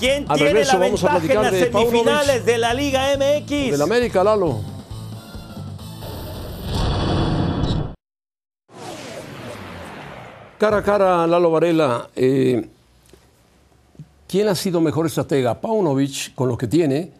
¿Quién 0.00 0.24
Al 0.28 0.36
tiene 0.38 0.52
regreso 0.52 0.72
la 0.72 0.78
vamos 0.86 1.04
a 1.04 1.06
ventaja 1.08 1.16
en 1.16 1.20
platicar 1.20 1.42
las 1.44 1.52
de 1.52 1.66
Paunovic. 1.66 1.90
semifinales 1.92 2.46
de 2.46 2.58
la 2.58 2.74
Liga 2.74 3.02
MX? 3.16 3.50
Del 3.70 3.82
América, 3.82 4.24
Lalo. 4.24 4.60
Cara 10.58 10.78
a 10.78 10.82
cara, 10.82 11.26
Lalo 11.26 11.50
Varela. 11.50 12.10
eh, 12.14 12.68
¿Quién 14.28 14.48
ha 14.48 14.54
sido 14.54 14.80
mejor 14.80 15.06
estratega? 15.06 15.60
Paunovic, 15.60 16.34
con 16.34 16.48
lo 16.48 16.56
que 16.56 16.66
tiene, 16.68 17.10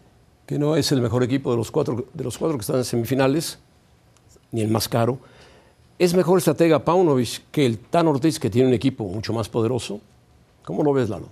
que 0.47 0.59
no 0.59 0.77
es 0.77 0.93
el 0.93 1.01
mejor 1.01 1.25
equipo 1.25 1.51
de 1.51 1.57
los 1.57 1.71
cuatro, 1.71 2.07
de 2.13 2.23
los 2.25 2.39
cuatro 2.39 2.57
que 2.57 2.61
están 2.61 2.77
en 2.77 2.85
semifinales, 2.85 3.59
ni 4.53 4.61
el 4.61 4.69
más 4.69 4.89
caro. 4.89 5.19
¿Es 5.99 6.15
mejor 6.15 6.39
estratega 6.39 6.85
Paunovic 6.85 7.43
que 7.51 7.67
el 7.67 7.79
Tan 7.79 8.07
Ortiz, 8.07 8.39
que 8.39 8.49
tiene 8.49 8.69
un 8.69 8.75
equipo 8.75 9.05
mucho 9.05 9.33
más 9.33 9.49
poderoso? 9.49 10.01
¿Cómo 10.65 10.85
lo 10.85 10.93
ves, 10.93 11.09
Lalo? 11.09 11.29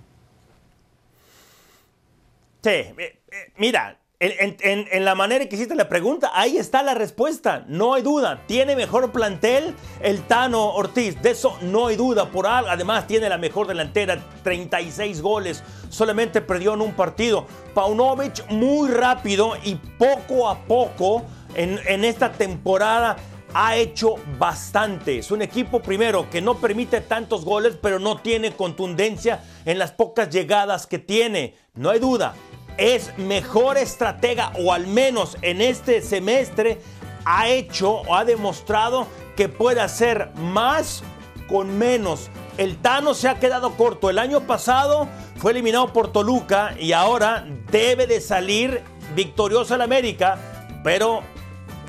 Sí, 2.63 2.69
eh, 2.69 2.93
eh, 2.97 3.53
mira, 3.57 3.97
en, 4.19 4.33
en- 4.39 4.57
en- 4.59 4.87
en 4.91 5.05
la 5.05 5.15
manera 5.15 5.45
que 5.47 5.55
hiciste 5.55 5.75
la 5.75 5.87
pregunta, 5.87 6.31
ahí 6.33 6.57
está 6.57 6.83
la 6.83 6.93
respuesta, 6.93 7.63
no 7.69 7.93
hay 7.93 8.01
duda. 8.01 8.41
Tiene 8.47 8.75
mejor 8.75 9.11
plantel 9.13 9.73
el 10.01 10.21
Tano 10.23 10.73
Ortiz, 10.73 11.21
de 11.21 11.31
eso 11.31 11.57
no 11.61 11.87
hay 11.87 11.95
duda. 11.95 12.29
Por 12.29 12.45
algo, 12.45 12.69
además 12.69 13.07
tiene 13.07 13.29
la 13.29 13.37
mejor 13.37 13.67
delantera, 13.67 14.21
36 14.43 15.21
goles, 15.21 15.63
solamente 15.89 16.41
perdió 16.41 16.73
en 16.73 16.81
un 16.81 16.93
partido. 16.95 17.47
Paunovic 17.73 18.45
muy 18.49 18.89
rápido 18.89 19.53
y 19.63 19.75
poco 19.75 20.49
a 20.49 20.65
poco 20.65 21.23
en, 21.55 21.79
en 21.87 22.03
esta 22.03 22.33
temporada 22.33 23.15
ha 23.53 23.77
hecho 23.77 24.15
bastante. 24.37 25.19
Es 25.19 25.31
un 25.31 25.41
equipo 25.41 25.79
primero 25.81 26.29
que 26.29 26.41
no 26.41 26.55
permite 26.59 26.99
tantos 27.01 27.45
goles, 27.45 27.77
pero 27.81 27.97
no 27.99 28.17
tiene 28.21 28.51
contundencia 28.51 29.43
en 29.65 29.79
las 29.79 29.91
pocas 29.93 30.29
llegadas 30.29 30.85
que 30.85 30.99
tiene. 30.99 31.55
No 31.73 31.89
hay 31.89 31.99
duda. 31.99 32.35
Es 32.79 33.17
mejor 33.17 33.77
estratega, 33.77 34.53
o 34.57 34.71
al 34.71 34.87
menos 34.87 35.37
en 35.41 35.61
este 35.61 36.01
semestre, 36.01 36.79
ha 37.25 37.49
hecho 37.49 37.91
o 37.91 38.15
ha 38.15 38.23
demostrado 38.23 39.05
que 39.35 39.49
puede 39.49 39.81
hacer 39.81 40.31
más 40.35 41.03
con 41.49 41.77
menos. 41.77 42.29
El 42.57 42.77
Tano 42.77 43.13
se 43.13 43.27
ha 43.27 43.37
quedado 43.37 43.71
corto. 43.71 44.09
El 44.09 44.17
año 44.17 44.41
pasado 44.41 45.09
fue 45.35 45.51
eliminado 45.51 45.91
por 45.91 46.11
Toluca 46.13 46.73
y 46.79 46.93
ahora 46.93 47.45
debe 47.69 48.07
de 48.07 48.21
salir 48.21 48.81
victorioso 49.13 49.75
el 49.75 49.81
América, 49.81 50.37
pero 50.81 51.21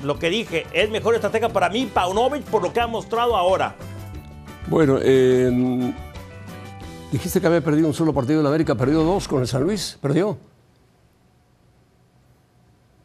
lo 0.03 0.19
que 0.19 0.29
dije, 0.29 0.65
es 0.73 0.89
mejor 0.89 1.15
estratega 1.15 1.49
para 1.49 1.69
mí 1.69 1.85
Paunovic 1.85 2.43
por 2.43 2.61
lo 2.61 2.73
que 2.73 2.81
ha 2.81 2.87
mostrado 2.87 3.37
ahora. 3.37 3.75
Bueno, 4.67 4.97
eh, 5.01 5.93
dijiste 7.11 7.39
que 7.39 7.47
había 7.47 7.61
perdido 7.61 7.87
un 7.87 7.93
solo 7.93 8.13
partido 8.13 8.41
en 8.41 8.47
América, 8.47 8.75
perdió 8.75 9.03
dos 9.03 9.27
con 9.27 9.41
el 9.41 9.47
San 9.47 9.63
Luis, 9.63 9.97
perdió. 10.01 10.50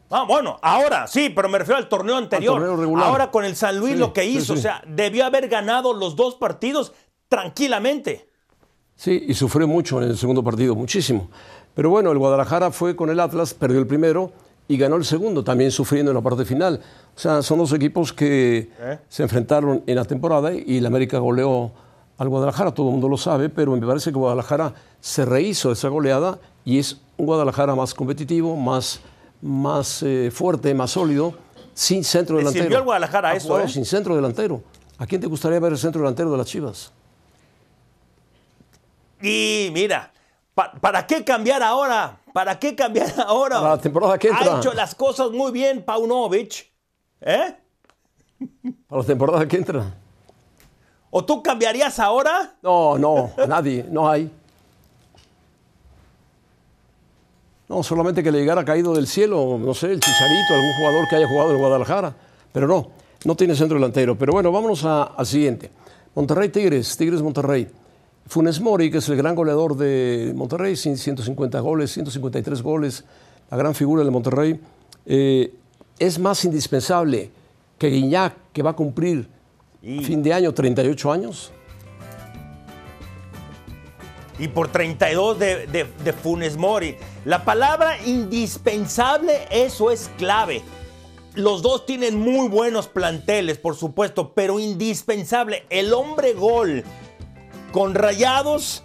Ah, 0.09 0.23
bueno, 0.27 0.57
ahora 0.61 1.05
sí, 1.07 1.29
pero 1.35 1.49
me 1.49 1.57
refiero 1.57 1.77
al 1.77 1.89
torneo 1.89 2.15
anterior. 2.15 2.55
torneo 2.55 2.77
regular. 2.77 3.07
Ahora 3.07 3.31
con 3.31 3.43
el 3.43 3.55
San 3.55 3.77
Luis 3.77 3.93
Sí, 3.93 3.99
lo 3.99 4.13
que 4.13 4.25
hizo, 4.25 4.53
sí. 4.53 4.59
o 4.59 4.61
sea, 4.61 4.81
debió 4.87 5.25
haber 5.25 5.49
ganado 5.49 5.93
los 5.93 6.15
dos 6.15 6.35
partidos 6.35 6.93
tranquilamente. 7.27 8.29
Sí, 8.95 9.25
y 9.27 9.33
sufrió 9.33 9.67
mucho 9.67 10.01
en 10.01 10.09
el 10.09 10.17
segundo 10.17 10.43
partido, 10.43 10.75
muchísimo. 10.75 11.29
Pero 11.75 11.89
bueno, 11.89 12.11
el 12.11 12.17
Guadalajara 12.17 12.71
fue 12.71 12.95
con 12.95 13.09
el 13.09 13.19
Atlas, 13.19 13.53
perdió 13.53 13.79
el 13.79 13.85
primero 13.87 14.31
y 14.67 14.77
ganó 14.77 14.95
el 14.95 15.05
segundo, 15.05 15.43
también 15.43 15.71
sufriendo 15.71 16.11
en 16.11 16.15
la 16.15 16.21
parte 16.21 16.45
final. 16.45 16.81
O 17.15 17.19
sea, 17.19 17.41
son 17.41 17.59
dos 17.59 17.71
equipos 17.73 18.11
que 18.11 18.71
¿Eh? 18.79 18.99
se 19.07 19.23
enfrentaron 19.23 19.83
en 19.85 19.95
la 19.95 20.05
temporada 20.05 20.51
y 20.53 20.77
el 20.77 20.85
América 20.85 21.19
goleó 21.19 21.71
al 22.17 22.29
Guadalajara, 22.29 22.73
todo 22.73 22.87
el 22.87 22.93
mundo 22.93 23.07
lo 23.07 23.17
sabe, 23.17 23.49
pero 23.49 23.71
me 23.73 23.85
parece 23.85 24.11
que 24.11 24.17
Guadalajara 24.17 24.73
se 24.99 25.23
rehizo 25.25 25.71
esa 25.71 25.89
goleada 25.89 26.39
y 26.65 26.79
es 26.79 26.97
un 27.17 27.27
Guadalajara 27.27 27.75
más 27.75 27.93
competitivo, 27.93 28.55
más, 28.55 28.99
más 29.41 30.03
eh, 30.03 30.29
fuerte, 30.33 30.73
más 30.73 30.91
sólido, 30.91 31.33
sin 31.73 32.03
centro 32.03 32.35
¿Le 32.35 32.39
delantero. 32.41 32.63
sirvió 32.65 32.77
al 32.79 32.83
Guadalajara 32.83 33.29
Ha 33.29 33.35
eso, 33.35 33.59
eh? 33.59 33.67
Sin 33.67 33.85
centro 33.85 34.15
delantero. 34.15 34.61
¿A 34.97 35.05
quién 35.05 35.21
te 35.21 35.27
gustaría 35.27 35.59
ver 35.59 35.71
el 35.73 35.77
centro 35.77 36.01
delantero 36.01 36.31
de 36.31 36.37
las 36.37 36.47
Chivas? 36.47 36.91
Y 39.21 39.69
mira, 39.73 40.11
pa- 40.53 40.71
¿para 40.79 41.05
qué 41.07 41.23
cambiar 41.23 41.63
ahora? 41.63 42.19
¿Para 42.33 42.59
qué 42.59 42.75
cambiar 42.75 43.13
ahora? 43.27 43.57
Para 43.59 43.75
la 43.75 43.81
temporada 43.81 44.17
que 44.17 44.27
entra. 44.29 44.55
Ha 44.55 44.59
hecho 44.59 44.73
las 44.73 44.95
cosas 44.95 45.31
muy 45.31 45.51
bien 45.51 45.83
Paunovic. 45.83 46.71
¿Eh? 47.21 47.55
Para 48.87 49.01
la 49.01 49.07
temporada 49.07 49.47
que 49.47 49.57
entra. 49.57 49.93
¿O 51.09 51.23
tú 51.25 51.41
cambiarías 51.41 51.99
ahora? 51.99 52.55
No, 52.61 52.97
no, 52.97 53.31
a 53.37 53.47
nadie, 53.47 53.85
no 53.89 54.09
hay. 54.09 54.29
No, 57.69 57.83
solamente 57.83 58.23
que 58.23 58.31
le 58.31 58.39
llegara 58.39 58.63
caído 58.63 58.93
del 58.93 59.07
cielo, 59.07 59.57
no 59.59 59.73
sé, 59.73 59.87
el 59.91 59.99
Chicharito, 59.99 60.53
algún 60.53 60.73
jugador 60.79 61.07
que 61.09 61.15
haya 61.17 61.27
jugado 61.27 61.51
en 61.51 61.57
Guadalajara. 61.57 62.15
Pero 62.53 62.65
no, 62.67 62.87
no 63.25 63.35
tiene 63.35 63.55
centro 63.55 63.75
delantero. 63.77 64.17
Pero 64.17 64.31
bueno, 64.33 64.51
vámonos 64.51 64.85
al 64.85 65.25
siguiente. 65.25 65.69
Monterrey 66.15 66.49
Tigres, 66.49 66.95
Tigres 66.95 67.21
Monterrey. 67.21 67.67
Funes 68.25 68.59
Mori, 68.61 68.89
que 68.89 68.97
es 68.99 69.09
el 69.09 69.17
gran 69.17 69.35
goleador 69.35 69.75
de 69.77 70.31
Monterrey, 70.35 70.73
cien- 70.75 70.97
150 70.97 71.59
goles, 71.59 71.91
153 71.93 72.61
goles, 72.61 73.03
la 73.51 73.57
gran 73.57 73.73
figura 73.75 74.03
de 74.03 74.11
Monterrey, 74.11 74.59
eh, 75.05 75.53
es 75.99 76.19
más 76.19 76.43
indispensable 76.45 77.31
que 77.77 77.87
Guiñac, 77.89 78.33
que 78.53 78.63
va 78.63 78.71
a 78.71 78.75
cumplir 78.75 79.27
Y- 79.81 80.03
fin 80.03 80.21
de 80.23 80.33
año 80.33 80.53
38 80.53 81.11
años. 81.11 81.51
Y 84.39 84.47
por 84.47 84.71
32 84.71 85.39
de, 85.39 85.67
de, 85.67 85.85
de 86.03 86.13
Funes 86.13 86.57
Mori. 86.57 86.97
La 87.25 87.43
palabra 87.43 87.97
indispensable, 88.05 89.47
eso 89.49 89.91
es 89.91 90.09
clave. 90.17 90.63
Los 91.35 91.61
dos 91.61 91.85
tienen 91.85 92.19
muy 92.19 92.47
buenos 92.47 92.87
planteles, 92.87 93.57
por 93.57 93.75
supuesto, 93.75 94.33
pero 94.33 94.59
indispensable. 94.59 95.65
El 95.69 95.93
hombre 95.93 96.33
gol 96.33 96.83
con 97.71 97.93
rayados 97.93 98.83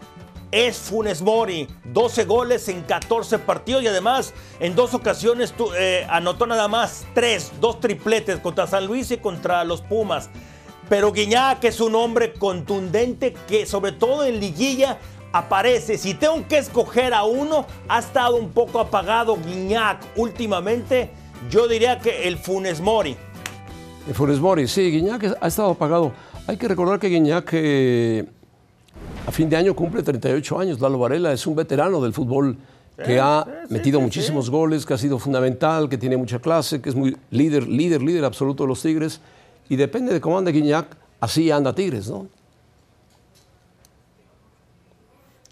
es 0.52 0.76
Funes 0.76 1.22
Mori. 1.22 1.66
12 1.84 2.24
goles 2.26 2.68
en 2.68 2.82
14 2.82 3.38
partidos 3.38 3.82
y 3.82 3.88
además 3.88 4.34
en 4.60 4.76
dos 4.76 4.94
ocasiones 4.94 5.54
eh, 5.78 6.06
anotó 6.10 6.46
nada 6.46 6.68
más 6.68 7.06
tres, 7.14 7.50
dos 7.60 7.80
tripletes 7.80 8.38
contra 8.38 8.66
San 8.66 8.86
Luis 8.86 9.10
y 9.10 9.16
contra 9.16 9.64
los 9.64 9.80
Pumas. 9.80 10.28
Pero 10.88 11.10
Guiñac 11.10 11.64
es 11.64 11.80
un 11.80 11.94
hombre 11.94 12.34
contundente 12.34 13.32
que 13.48 13.64
sobre 13.64 13.92
todo 13.92 14.24
en 14.24 14.40
liguilla 14.40 14.98
aparece. 15.32 15.98
Si 15.98 16.14
tengo 16.14 16.46
que 16.46 16.58
escoger 16.58 17.14
a 17.14 17.24
uno, 17.24 17.66
ha 17.88 17.98
estado 17.98 18.36
un 18.36 18.50
poco 18.50 18.78
apagado 18.80 19.36
Guiñac 19.36 19.98
últimamente. 20.16 21.10
Yo 21.50 21.66
diría 21.66 21.98
que 21.98 22.28
el 22.28 22.38
Funes 22.38 22.80
Mori. 22.80 23.16
En 24.06 24.14
Funes 24.14 24.40
Mori, 24.40 24.68
sí, 24.68 24.90
Guiñac 24.90 25.36
ha 25.40 25.46
estado 25.46 25.70
apagado. 25.70 26.12
Hay 26.46 26.56
que 26.56 26.68
recordar 26.68 26.98
que 26.98 27.08
Guiñac 27.08 27.50
eh, 27.52 28.24
a 29.26 29.30
fin 29.30 29.48
de 29.48 29.56
año 29.56 29.74
cumple 29.74 30.02
38 30.02 30.58
años. 30.58 30.80
Lalo 30.80 30.98
Varela 30.98 31.32
es 31.32 31.46
un 31.46 31.54
veterano 31.54 32.00
del 32.00 32.12
fútbol 32.12 32.56
que 33.04 33.18
ha 33.18 33.46
metido 33.68 34.00
muchísimos 34.00 34.50
goles, 34.50 34.84
que 34.84 34.94
ha 34.94 34.98
sido 34.98 35.18
fundamental, 35.18 35.88
que 35.88 35.98
tiene 35.98 36.16
mucha 36.16 36.38
clase, 36.38 36.80
que 36.80 36.88
es 36.88 36.94
muy 36.94 37.16
líder, 37.30 37.66
líder, 37.66 38.02
líder 38.02 38.24
absoluto 38.24 38.64
de 38.64 38.68
los 38.68 38.82
Tigres. 38.82 39.20
Y 39.68 39.76
depende 39.76 40.12
de 40.12 40.20
cómo 40.20 40.38
ande 40.38 40.52
Guiñac, 40.52 40.86
así 41.20 41.50
anda 41.50 41.74
Tigres, 41.74 42.08
¿no? 42.08 42.26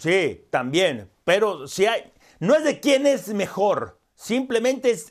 Sí, 0.01 0.45
también. 0.49 1.09
Pero 1.23 1.67
si 1.67 1.85
hay. 1.85 2.11
No 2.39 2.55
es 2.55 2.63
de 2.63 2.79
quién 2.79 3.05
es 3.05 3.27
mejor. 3.29 3.99
Simplemente 4.15 4.89
es 4.91 5.07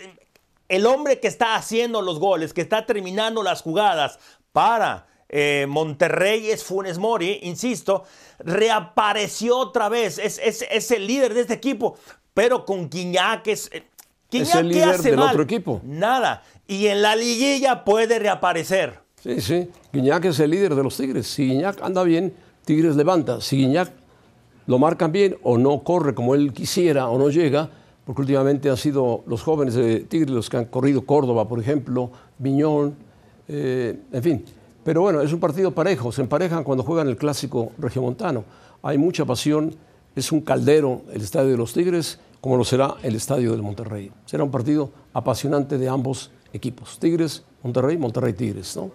el 0.69 0.87
hombre 0.87 1.21
que 1.21 1.29
está 1.29 1.55
haciendo 1.55 2.03
los 2.03 2.19
goles, 2.19 2.53
que 2.53 2.61
está 2.61 2.87
terminando 2.87 3.43
las 3.43 3.63
jugadas 3.63 4.19
para 4.53 5.07
eh, 5.29 5.67
Monterrey 5.69 6.51
es 6.51 6.65
Funes 6.65 6.99
Mori, 6.99 7.39
insisto, 7.43 8.03
reapareció 8.41 9.57
otra 9.59 9.89
vez. 9.89 10.19
Es, 10.19 10.39
es- 10.43 10.65
es 10.71 10.91
el 10.91 11.07
líder 11.07 11.35
de 11.35 11.43
este 11.43 11.55
equipo, 11.55 11.97
pero 12.35 12.65
con 12.65 12.89
Quiñac 12.89 13.47
es. 13.47 13.69
eh, 13.73 13.85
Quiñac, 14.29 14.55
el 14.57 14.69
¿qué 14.69 14.75
líder 14.75 14.89
hace 14.91 15.11
del 15.11 15.19
mal? 15.19 15.31
otro 15.31 15.43
equipo. 15.43 15.81
Nada. 15.85 16.43
Y 16.67 16.87
en 16.87 17.03
la 17.03 17.17
liguilla 17.17 17.85
puede 17.85 18.19
reaparecer. 18.19 19.01
Sí, 19.23 19.41
sí. 19.41 19.69
Guiñac 19.93 20.25
es 20.25 20.39
el 20.41 20.51
líder 20.51 20.75
de 20.75 20.83
los 20.83 20.97
Tigres. 20.97 21.27
Si 21.27 21.47
Guiñac 21.47 21.83
anda 21.83 22.03
bien, 22.05 22.35
Tigres 22.65 22.97
levanta. 22.97 23.41
Si 23.41 23.57
Guiñac 23.57 23.91
lo 24.71 24.79
marcan 24.79 25.11
bien 25.11 25.37
o 25.43 25.59
no 25.59 25.83
corre 25.83 26.15
como 26.15 26.33
él 26.37 26.53
quisiera 26.53 27.09
o 27.09 27.19
no 27.19 27.29
llega, 27.29 27.69
porque 28.05 28.21
últimamente 28.21 28.71
han 28.71 28.77
sido 28.77 29.25
los 29.27 29.43
jóvenes 29.43 29.75
de 29.75 29.99
Tigres 30.03 30.31
los 30.31 30.49
que 30.49 30.59
han 30.59 30.67
corrido 30.67 31.05
Córdoba, 31.05 31.49
por 31.49 31.59
ejemplo, 31.59 32.13
Viñón, 32.39 32.95
eh, 33.49 33.99
en 34.13 34.23
fin. 34.23 34.45
Pero 34.85 35.01
bueno, 35.01 35.23
es 35.23 35.33
un 35.33 35.41
partido 35.41 35.73
parejo, 35.73 36.13
se 36.13 36.23
emparejan 36.23 36.63
cuando 36.63 36.85
juegan 36.85 37.09
el 37.09 37.17
clásico 37.17 37.73
regiomontano. 37.79 38.45
Hay 38.85 38.97
mucha 38.97 39.25
pasión, 39.25 39.75
es 40.15 40.31
un 40.31 40.41
caldero 40.41 41.03
el 41.13 41.21
estadio 41.21 41.51
de 41.51 41.57
los 41.57 41.73
Tigres, 41.73 42.21
como 42.41 42.57
lo 42.57 42.63
será 42.63 42.95
el 43.03 43.17
estadio 43.17 43.51
del 43.51 43.63
Monterrey. 43.63 44.13
Será 44.25 44.45
un 44.45 44.53
partido 44.53 44.93
apasionante 45.13 45.79
de 45.79 45.89
ambos 45.89 46.31
equipos, 46.53 47.01
Tigres, 47.01 47.43
Monterrey, 47.65 47.99
Monterrey 47.99 48.35
Tigres, 48.35 48.77
¿no? 48.77 48.93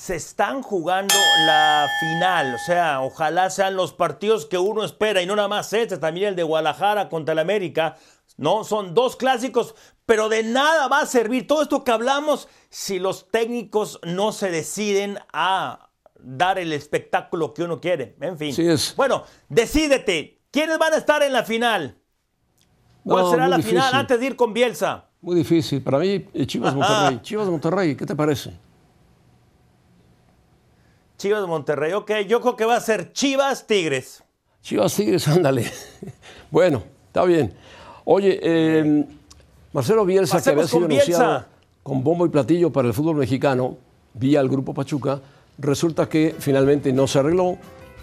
Se 0.00 0.16
están 0.16 0.62
jugando 0.62 1.14
la 1.44 1.86
final. 2.00 2.54
O 2.54 2.58
sea, 2.58 3.02
ojalá 3.02 3.50
sean 3.50 3.76
los 3.76 3.92
partidos 3.92 4.46
que 4.46 4.56
uno 4.56 4.82
espera 4.82 5.20
y 5.20 5.26
no 5.26 5.36
nada 5.36 5.48
más 5.48 5.70
este, 5.74 5.98
también 5.98 6.28
el 6.28 6.36
de 6.36 6.42
Guadalajara 6.42 7.10
contra 7.10 7.32
el 7.32 7.38
América. 7.38 7.98
No, 8.38 8.64
son 8.64 8.94
dos 8.94 9.16
clásicos, 9.16 9.74
pero 10.06 10.30
de 10.30 10.42
nada 10.42 10.88
va 10.88 11.00
a 11.00 11.06
servir 11.06 11.46
todo 11.46 11.60
esto 11.60 11.84
que 11.84 11.90
hablamos 11.90 12.48
si 12.70 12.98
los 12.98 13.30
técnicos 13.30 14.00
no 14.02 14.32
se 14.32 14.50
deciden 14.50 15.18
a 15.34 15.90
dar 16.18 16.58
el 16.58 16.72
espectáculo 16.72 17.52
que 17.52 17.64
uno 17.64 17.78
quiere. 17.78 18.16
En 18.22 18.38
fin. 18.38 18.54
Sí 18.54 18.66
es. 18.66 18.96
Bueno, 18.96 19.24
decídete. 19.50 20.40
¿Quiénes 20.50 20.78
van 20.78 20.94
a 20.94 20.96
estar 20.96 21.22
en 21.22 21.34
la 21.34 21.44
final? 21.44 21.98
¿Cuál 23.04 23.24
No, 23.24 23.30
será 23.30 23.48
la 23.48 23.58
final 23.58 23.94
antes 23.94 24.18
de 24.18 24.26
ir 24.26 24.36
con 24.36 24.54
Bielsa? 24.54 25.10
Muy 25.20 25.36
difícil. 25.36 25.82
Para 25.82 25.98
mí, 25.98 26.26
eh, 26.32 26.46
Chivas 26.46 26.74
Monterrey. 26.74 27.20
Chivas 27.20 27.48
Monterrey, 27.48 27.94
¿qué 27.94 28.06
te 28.06 28.16
parece? 28.16 28.69
Chivas 31.20 31.42
de 31.42 31.48
Monterrey. 31.48 31.92
Ok, 31.92 32.12
yo 32.26 32.40
creo 32.40 32.56
que 32.56 32.64
va 32.64 32.76
a 32.76 32.80
ser 32.80 33.12
Chivas 33.12 33.66
Tigres. 33.66 34.24
Chivas 34.62 34.96
Tigres, 34.96 35.28
ándale. 35.28 35.70
bueno, 36.50 36.82
está 37.08 37.26
bien. 37.26 37.52
Oye, 38.06 38.40
eh, 38.42 39.04
Marcelo 39.74 40.06
Bielsa, 40.06 40.42
que 40.42 40.48
había 40.48 40.66
sido 40.66 40.86
anunciado 40.86 41.44
con 41.82 42.02
bombo 42.02 42.24
y 42.24 42.30
platillo 42.30 42.72
para 42.72 42.88
el 42.88 42.94
fútbol 42.94 43.16
mexicano, 43.16 43.76
vía 44.14 44.40
el 44.40 44.48
Grupo 44.48 44.72
Pachuca, 44.72 45.20
resulta 45.58 46.08
que 46.08 46.34
finalmente 46.38 46.90
no 46.90 47.06
se 47.06 47.18
arregló, 47.18 47.58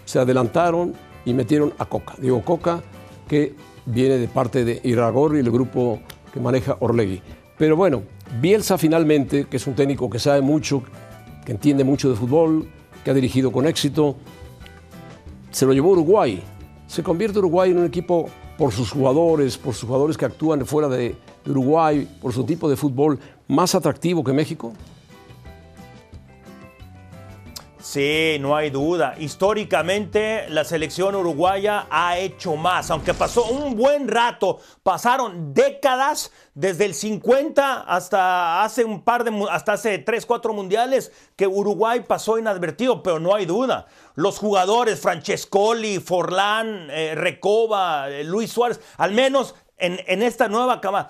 se 0.05 0.19
adelantaron 0.19 0.93
y 1.25 1.33
metieron 1.33 1.73
a 1.79 1.85
Coca. 1.85 2.13
Digo, 2.19 2.43
Coca, 2.43 2.83
que 3.27 3.55
viene 3.87 4.19
de 4.19 4.27
parte 4.27 4.63
de 4.63 4.79
Iragorri, 4.83 5.39
el 5.39 5.49
grupo 5.49 5.99
que 6.31 6.39
maneja 6.39 6.77
Orlegui. 6.81 7.23
Pero 7.57 7.75
bueno, 7.75 8.03
Bielsa 8.39 8.77
finalmente, 8.77 9.45
que 9.45 9.57
es 9.57 9.65
un 9.65 9.73
técnico 9.73 10.07
que 10.07 10.19
sabe 10.19 10.41
mucho, 10.41 10.83
que 11.43 11.53
entiende 11.53 11.83
mucho 11.83 12.11
de 12.11 12.15
fútbol, 12.15 12.76
que 13.07 13.11
ha 13.11 13.13
dirigido 13.13 13.53
con 13.53 13.65
éxito, 13.65 14.17
se 15.49 15.65
lo 15.65 15.71
llevó 15.71 15.91
Uruguay. 15.91 16.43
Se 16.87 17.01
convierte 17.01 17.39
Uruguay 17.39 17.71
en 17.71 17.77
un 17.77 17.85
equipo 17.85 18.27
por 18.57 18.73
sus 18.73 18.91
jugadores, 18.91 19.57
por 19.57 19.73
sus 19.73 19.85
jugadores 19.87 20.17
que 20.17 20.25
actúan 20.25 20.65
fuera 20.65 20.89
de 20.89 21.15
Uruguay, 21.45 22.05
por 22.21 22.33
su 22.33 22.43
tipo 22.43 22.69
de 22.69 22.75
fútbol, 22.75 23.17
más 23.47 23.75
atractivo 23.75 24.25
que 24.25 24.33
México. 24.33 24.73
Sí, 27.97 28.37
no 28.39 28.55
hay 28.55 28.69
duda. 28.69 29.15
Históricamente 29.17 30.47
la 30.49 30.63
selección 30.63 31.15
uruguaya 31.15 31.87
ha 31.89 32.19
hecho 32.19 32.55
más, 32.55 32.91
aunque 32.91 33.15
pasó 33.15 33.45
un 33.45 33.75
buen 33.75 34.07
rato, 34.07 34.59
pasaron 34.83 35.51
décadas 35.51 36.31
desde 36.53 36.85
el 36.85 36.93
50 36.93 37.81
hasta 37.81 38.63
hace 38.63 38.85
un 38.85 39.01
par 39.01 39.23
de 39.23 39.47
hasta 39.49 39.73
hace 39.73 39.97
3, 39.97 40.27
4 40.27 40.53
mundiales 40.53 41.11
que 41.35 41.47
Uruguay 41.47 42.01
pasó 42.07 42.37
inadvertido, 42.37 43.01
pero 43.01 43.19
no 43.19 43.33
hay 43.33 43.47
duda. 43.47 43.87
Los 44.13 44.37
jugadores 44.37 44.99
Francescoli, 44.99 45.97
Forlán, 45.97 46.89
eh, 46.91 47.15
Recoba, 47.15 48.11
eh, 48.11 48.23
Luis 48.23 48.51
Suárez, 48.51 48.79
al 48.97 49.11
menos 49.11 49.55
en, 49.79 49.99
en 50.05 50.21
esta 50.21 50.47
nueva 50.47 50.81
cama 50.81 51.09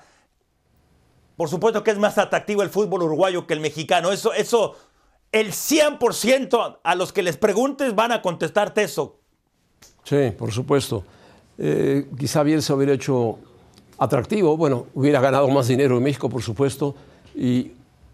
por 1.38 1.48
supuesto 1.48 1.84
que 1.84 1.92
es 1.92 1.98
más 1.98 2.18
atractivo 2.18 2.64
el 2.64 2.68
fútbol 2.68 3.04
uruguayo 3.04 3.46
que 3.46 3.54
el 3.54 3.60
mexicano. 3.60 4.10
Eso, 4.10 4.32
eso, 4.32 4.74
el 5.32 5.52
100% 5.52 6.78
a 6.82 6.94
los 6.94 7.12
que 7.12 7.22
les 7.22 7.36
preguntes 7.36 7.94
van 7.94 8.12
a 8.12 8.22
contestarte 8.22 8.82
eso. 8.82 9.16
Sí, 10.04 10.32
por 10.36 10.52
supuesto. 10.52 11.04
Eh, 11.58 12.08
quizá 12.18 12.42
Bielsa 12.42 12.74
hubiera 12.74 12.92
hecho 12.92 13.38
atractivo, 13.98 14.56
bueno, 14.56 14.86
hubiera 14.94 15.20
ganado 15.20 15.48
más 15.48 15.68
dinero 15.68 15.96
en 15.96 16.02
México, 16.04 16.28
por 16.28 16.42
supuesto, 16.42 16.94
y 17.34 17.72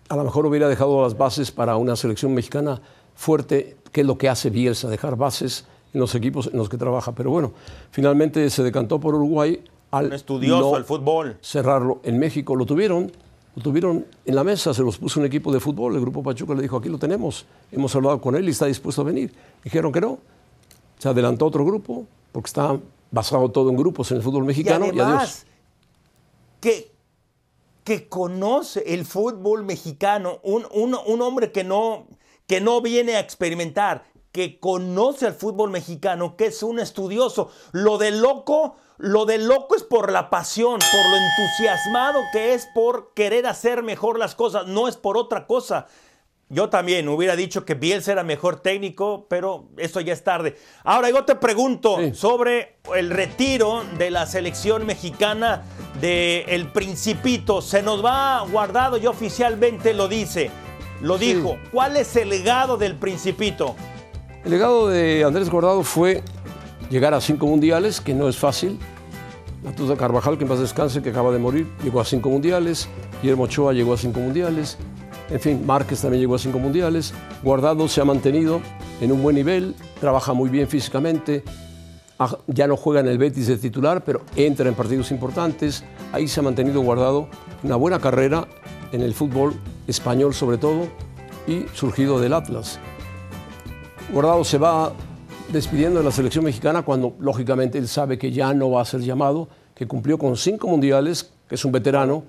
a 0.09 0.16
lo 0.16 0.24
mejor 0.24 0.46
hubiera 0.46 0.68
dejado 0.68 1.03
las 1.03 1.16
bases 1.16 1.50
para 1.53 1.77
una 1.77 1.94
selección 1.94 2.35
mexicana 2.35 2.81
fuerte, 3.14 3.77
que 3.92 4.00
es 4.00 4.07
lo 4.07 4.18
que 4.18 4.29
hace 4.29 4.50
Bielsa, 4.50 4.88
dejar 4.88 5.16
bases 5.16 5.66
en 5.92 6.00
los 6.00 6.14
equipos 6.14 6.48
en 6.53 6.59
los 6.59 6.68
que 6.68 6.77
trabaja. 6.79 7.12
Pero 7.12 7.31
bueno, 7.31 7.53
finalmente 7.90 8.48
se 8.50 8.62
decantó 8.62 8.98
por 8.98 9.14
Uruguay 9.14 9.62
al 9.90 10.07
Un 10.07 10.12
estudioso 10.14 10.70
no 10.70 10.74
del 10.74 10.85
fútbol. 10.85 11.37
cerrarlo 11.40 12.00
en 12.03 12.18
México. 12.18 12.57
Lo 12.57 12.66
tuvieron, 12.66 13.12
lo 13.57 13.62
tuvieron 13.62 14.05
en 14.25 14.35
la 14.35 14.43
mesa, 14.45 14.75
se 14.75 14.83
los 14.83 14.99
puso 14.99 15.21
un 15.21 15.27
equipo 15.27 15.53
de 15.53 15.61
fútbol. 15.61 15.95
El 15.95 16.01
grupo 16.01 16.23
Pachuca 16.23 16.55
le 16.55 16.62
dijo, 16.62 16.77
aquí 16.77 16.88
lo 16.88 16.99
tenemos, 16.99 17.47
hemos 17.71 17.95
hablado 17.95 18.21
con 18.21 18.35
él 18.35 18.47
y 18.49 18.51
está 18.51 18.67
dispuesto 18.67 19.03
a 19.03 19.05
venir. 19.05 19.33
Dijeron 19.62 19.93
que 19.93 20.01
no. 20.01 20.19
Se 20.99 21.09
adelantó 21.09 21.47
otro 21.47 21.64
grupo, 21.64 22.07
porque 22.33 22.47
está 22.49 22.79
basado 23.11 23.49
todo 23.51 23.71
en 23.71 23.77
grupos 23.77 24.11
en 24.11 24.17
el 24.19 24.23
fútbol 24.23 24.45
Y 24.45 24.47
mexicano. 24.49 24.87
Y, 24.87 24.90
adiós. 24.90 25.07
además, 25.07 25.47
que, 26.61 26.90
que 27.85 28.09
conoce 28.09 28.83
el 28.95 29.05
fútbol 29.05 29.64
mexicano, 29.64 30.40
un, 30.43 30.67
un- 30.73 30.97
un 31.07 31.23
hombre 31.23 31.53
que 31.53 31.62
no, 31.64 32.07
que 32.47 32.61
no 32.61 32.81
viene 32.81 33.14
a 33.17 33.21
experimentar, 33.21 34.05
que 34.35 34.59
conoce 34.59 35.27
al 35.29 35.35
fútbol 35.35 35.70
mexicano, 35.70 36.37
que 36.37 36.47
es 36.47 36.64
un 36.64 36.81
estudioso. 36.81 37.53
Lo 37.70 37.99
de 37.99 38.11
loco, 38.11 38.75
lo 38.99 39.27
de 39.27 39.38
loco 39.38 39.77
es 39.77 39.85
por 39.85 40.11
la 40.11 40.29
pasión, 40.29 40.81
por 40.81 41.11
lo 41.11 41.16
entusiasmado 41.16 42.18
que 42.33 42.53
es 42.53 42.66
por 42.75 43.14
querer 43.14 43.47
hacer 43.47 43.85
mejor 43.85 44.18
las 44.18 44.35
cosas, 44.35 44.66
no 44.66 44.88
es 44.88 44.97
por 44.97 45.16
otra 45.16 45.47
cosa. 45.47 45.87
Yo 46.49 46.68
también 46.68 47.09
hubiera 47.09 47.37
dicho 47.37 47.64
que 47.64 47.75
Bielsa 47.75 48.11
era 48.11 48.25
mejor 48.25 48.57
técnico, 48.59 49.27
pero 49.31 49.68
eso 49.77 50.01
ya 50.01 50.12
es 50.12 50.25
tarde. 50.25 50.57
Ahora 50.83 51.11
yo 51.11 51.25
te 51.25 51.37
pregunto 51.37 51.99
Sí. 52.01 52.12
sobre 52.14 52.79
el 52.97 53.11
retiro 53.11 53.85
de 53.99 54.11
la 54.11 54.27
selección 54.27 54.85
mexicana 54.85 55.62
de 56.01 56.40
El 56.49 56.73
Principito. 56.73 57.62
Se 57.62 57.83
nos 57.83 58.05
va 58.05 58.44
guardado 58.51 58.97
y 58.99 59.07
oficialmente 59.07 59.94
lo 59.94 60.09
dice. 60.09 60.51
Lo 61.01 61.18
Sí. 61.18 61.35
dijo. 61.35 61.57
¿Cuál 61.70 61.97
es 61.97 62.16
el 62.16 62.31
legado 62.31 62.77
del 62.77 62.97
Principito? 62.97 63.77
El 64.45 64.51
legado 64.51 64.89
de 64.89 65.25
Andrés 65.25 65.49
Guardado 65.49 65.83
fue 65.83 66.23
llegar 66.91 67.15
a 67.15 67.21
cinco 67.23 67.47
mundiales, 67.47 68.01
que 68.03 68.13
no 68.13 68.29
es 68.29 68.37
fácil. 68.37 68.79
Natuza 69.63 69.97
Carvajal, 69.97 70.37
que 70.37 70.45
en 70.45 70.51
paz 70.51 70.61
descanse, 70.61 71.01
que 71.01 71.09
acaba 71.09 71.33
de 71.33 71.39
morir, 71.39 71.67
llegó 71.83 72.01
a 72.01 72.05
cinco 72.05 72.29
mundiales. 72.29 72.87
Guillermo 73.23 73.45
Ochoa 73.45 73.73
llegó 73.73 73.95
a 73.95 73.97
cinco 73.97 74.21
mundiales. 74.21 74.77
En 75.31 75.41
fin, 75.41 75.65
Márquez 75.65 76.03
también 76.03 76.21
llegó 76.21 76.35
a 76.35 76.39
cinco 76.39 76.59
mundiales. 76.59 77.15
Guardado 77.43 77.89
se 77.89 78.03
ha 78.03 78.05
mantenido 78.05 78.61
en 79.01 79.13
un 79.13 79.23
buen 79.23 79.35
nivel, 79.35 79.75
trabaja 79.99 80.35
muy 80.35 80.51
bien 80.51 80.69
físicamente. 80.69 81.43
Ah, 82.19 82.37
Ya 82.47 82.67
no 82.67 82.77
juega 82.77 83.01
en 83.01 83.09
el 83.09 83.17
Betis 83.17 83.47
de 83.47 83.57
titular, 83.57 84.05
pero 84.05 84.21
entra 84.37 84.69
en 84.69 84.75
partidos 84.75 85.11
importantes. 85.11 85.85
Ahí 86.13 86.29
se 86.29 86.41
ha 86.41 86.43
mantenido 86.43 86.83
guardado 86.83 87.29
una 87.63 87.77
buena 87.77 87.99
carrera 87.99 88.47
en 88.93 89.01
el 89.01 89.15
fútbol 89.15 89.55
español 89.87 90.35
sobre 90.35 90.59
todo 90.59 90.87
y 91.47 91.65
surgido 91.73 92.21
del 92.21 92.35
Atlas. 92.35 92.79
Guardado 94.12 94.45
se 94.45 94.59
va 94.59 94.93
despidiendo 95.49 95.99
de 95.99 96.05
la 96.05 96.11
selección 96.11 96.45
mexicana 96.45 96.83
cuando 96.83 97.14
lógicamente 97.19 97.79
él 97.79 97.88
sabe 97.88 98.19
que 98.19 98.31
ya 98.31 98.53
no 98.55 98.71
va 98.71 98.83
a 98.83 98.85
ser 98.85 99.01
llamado, 99.01 99.49
que 99.75 99.87
cumplió 99.87 100.19
con 100.19 100.37
cinco 100.37 100.69
mundiales, 100.69 101.33
que 101.49 101.55
es 101.57 101.64
un 101.64 101.73
veterano 101.73 102.23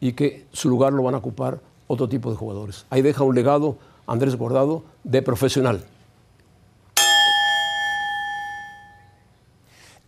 y 0.00 0.12
que 0.12 0.46
su 0.52 0.68
lugar 0.68 0.92
lo 0.92 1.02
van 1.02 1.14
a 1.14 1.18
ocupar 1.18 1.60
otro 1.86 2.08
tipo 2.08 2.30
de 2.30 2.36
jugadores. 2.36 2.84
Ahí 2.90 3.02
deja 3.02 3.24
un 3.24 3.34
legado 3.34 3.78
Andrés 4.06 4.36
Guardado 4.36 4.82
de 5.04 5.22
profesional. 5.22 5.84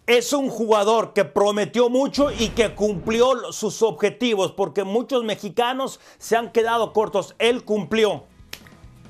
Es 0.07 0.33
un 0.33 0.51
jugador 0.51 1.13
que 1.13 1.25
prometió 1.25 1.89
mucho 1.89 2.31
y 2.31 2.49
que 2.49 2.75
cumplió 2.75 3.53
sus 3.53 3.83
objetivos, 3.83 4.53
porque 4.53 4.85
muchos 4.85 5.25
mexicanos 5.25 6.01
se 6.19 6.37
han 6.37 6.51
quedado 6.51 6.93
cortos. 6.93 7.35
Él 7.39 7.65
cumplió. 7.65 8.25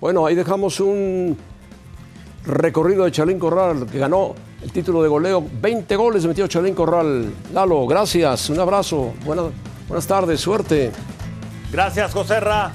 Bueno, 0.01 0.27
ahí 0.27 0.35
dejamos 0.35 0.79
un 0.81 1.37
recorrido 2.44 3.05
de 3.05 3.12
Chalín 3.12 3.38
Corral, 3.38 3.87
que 3.87 3.98
ganó 3.98 4.35
el 4.62 4.72
título 4.72 5.02
de 5.02 5.09
goleo. 5.09 5.44
20 5.61 5.96
goles 5.96 6.26
metió 6.26 6.46
Chalín 6.46 6.74
Corral. 6.74 7.33
Lalo, 7.52 7.87
gracias, 7.87 8.50
un 8.50 8.61
abrazo, 8.61 9.12
buenas, 9.24 9.46
buenas 9.88 10.07
tardes, 10.07 10.40
suerte. 10.40 10.92
Gracias, 11.70 12.12
José 12.12 12.40
Ra. 12.40 12.70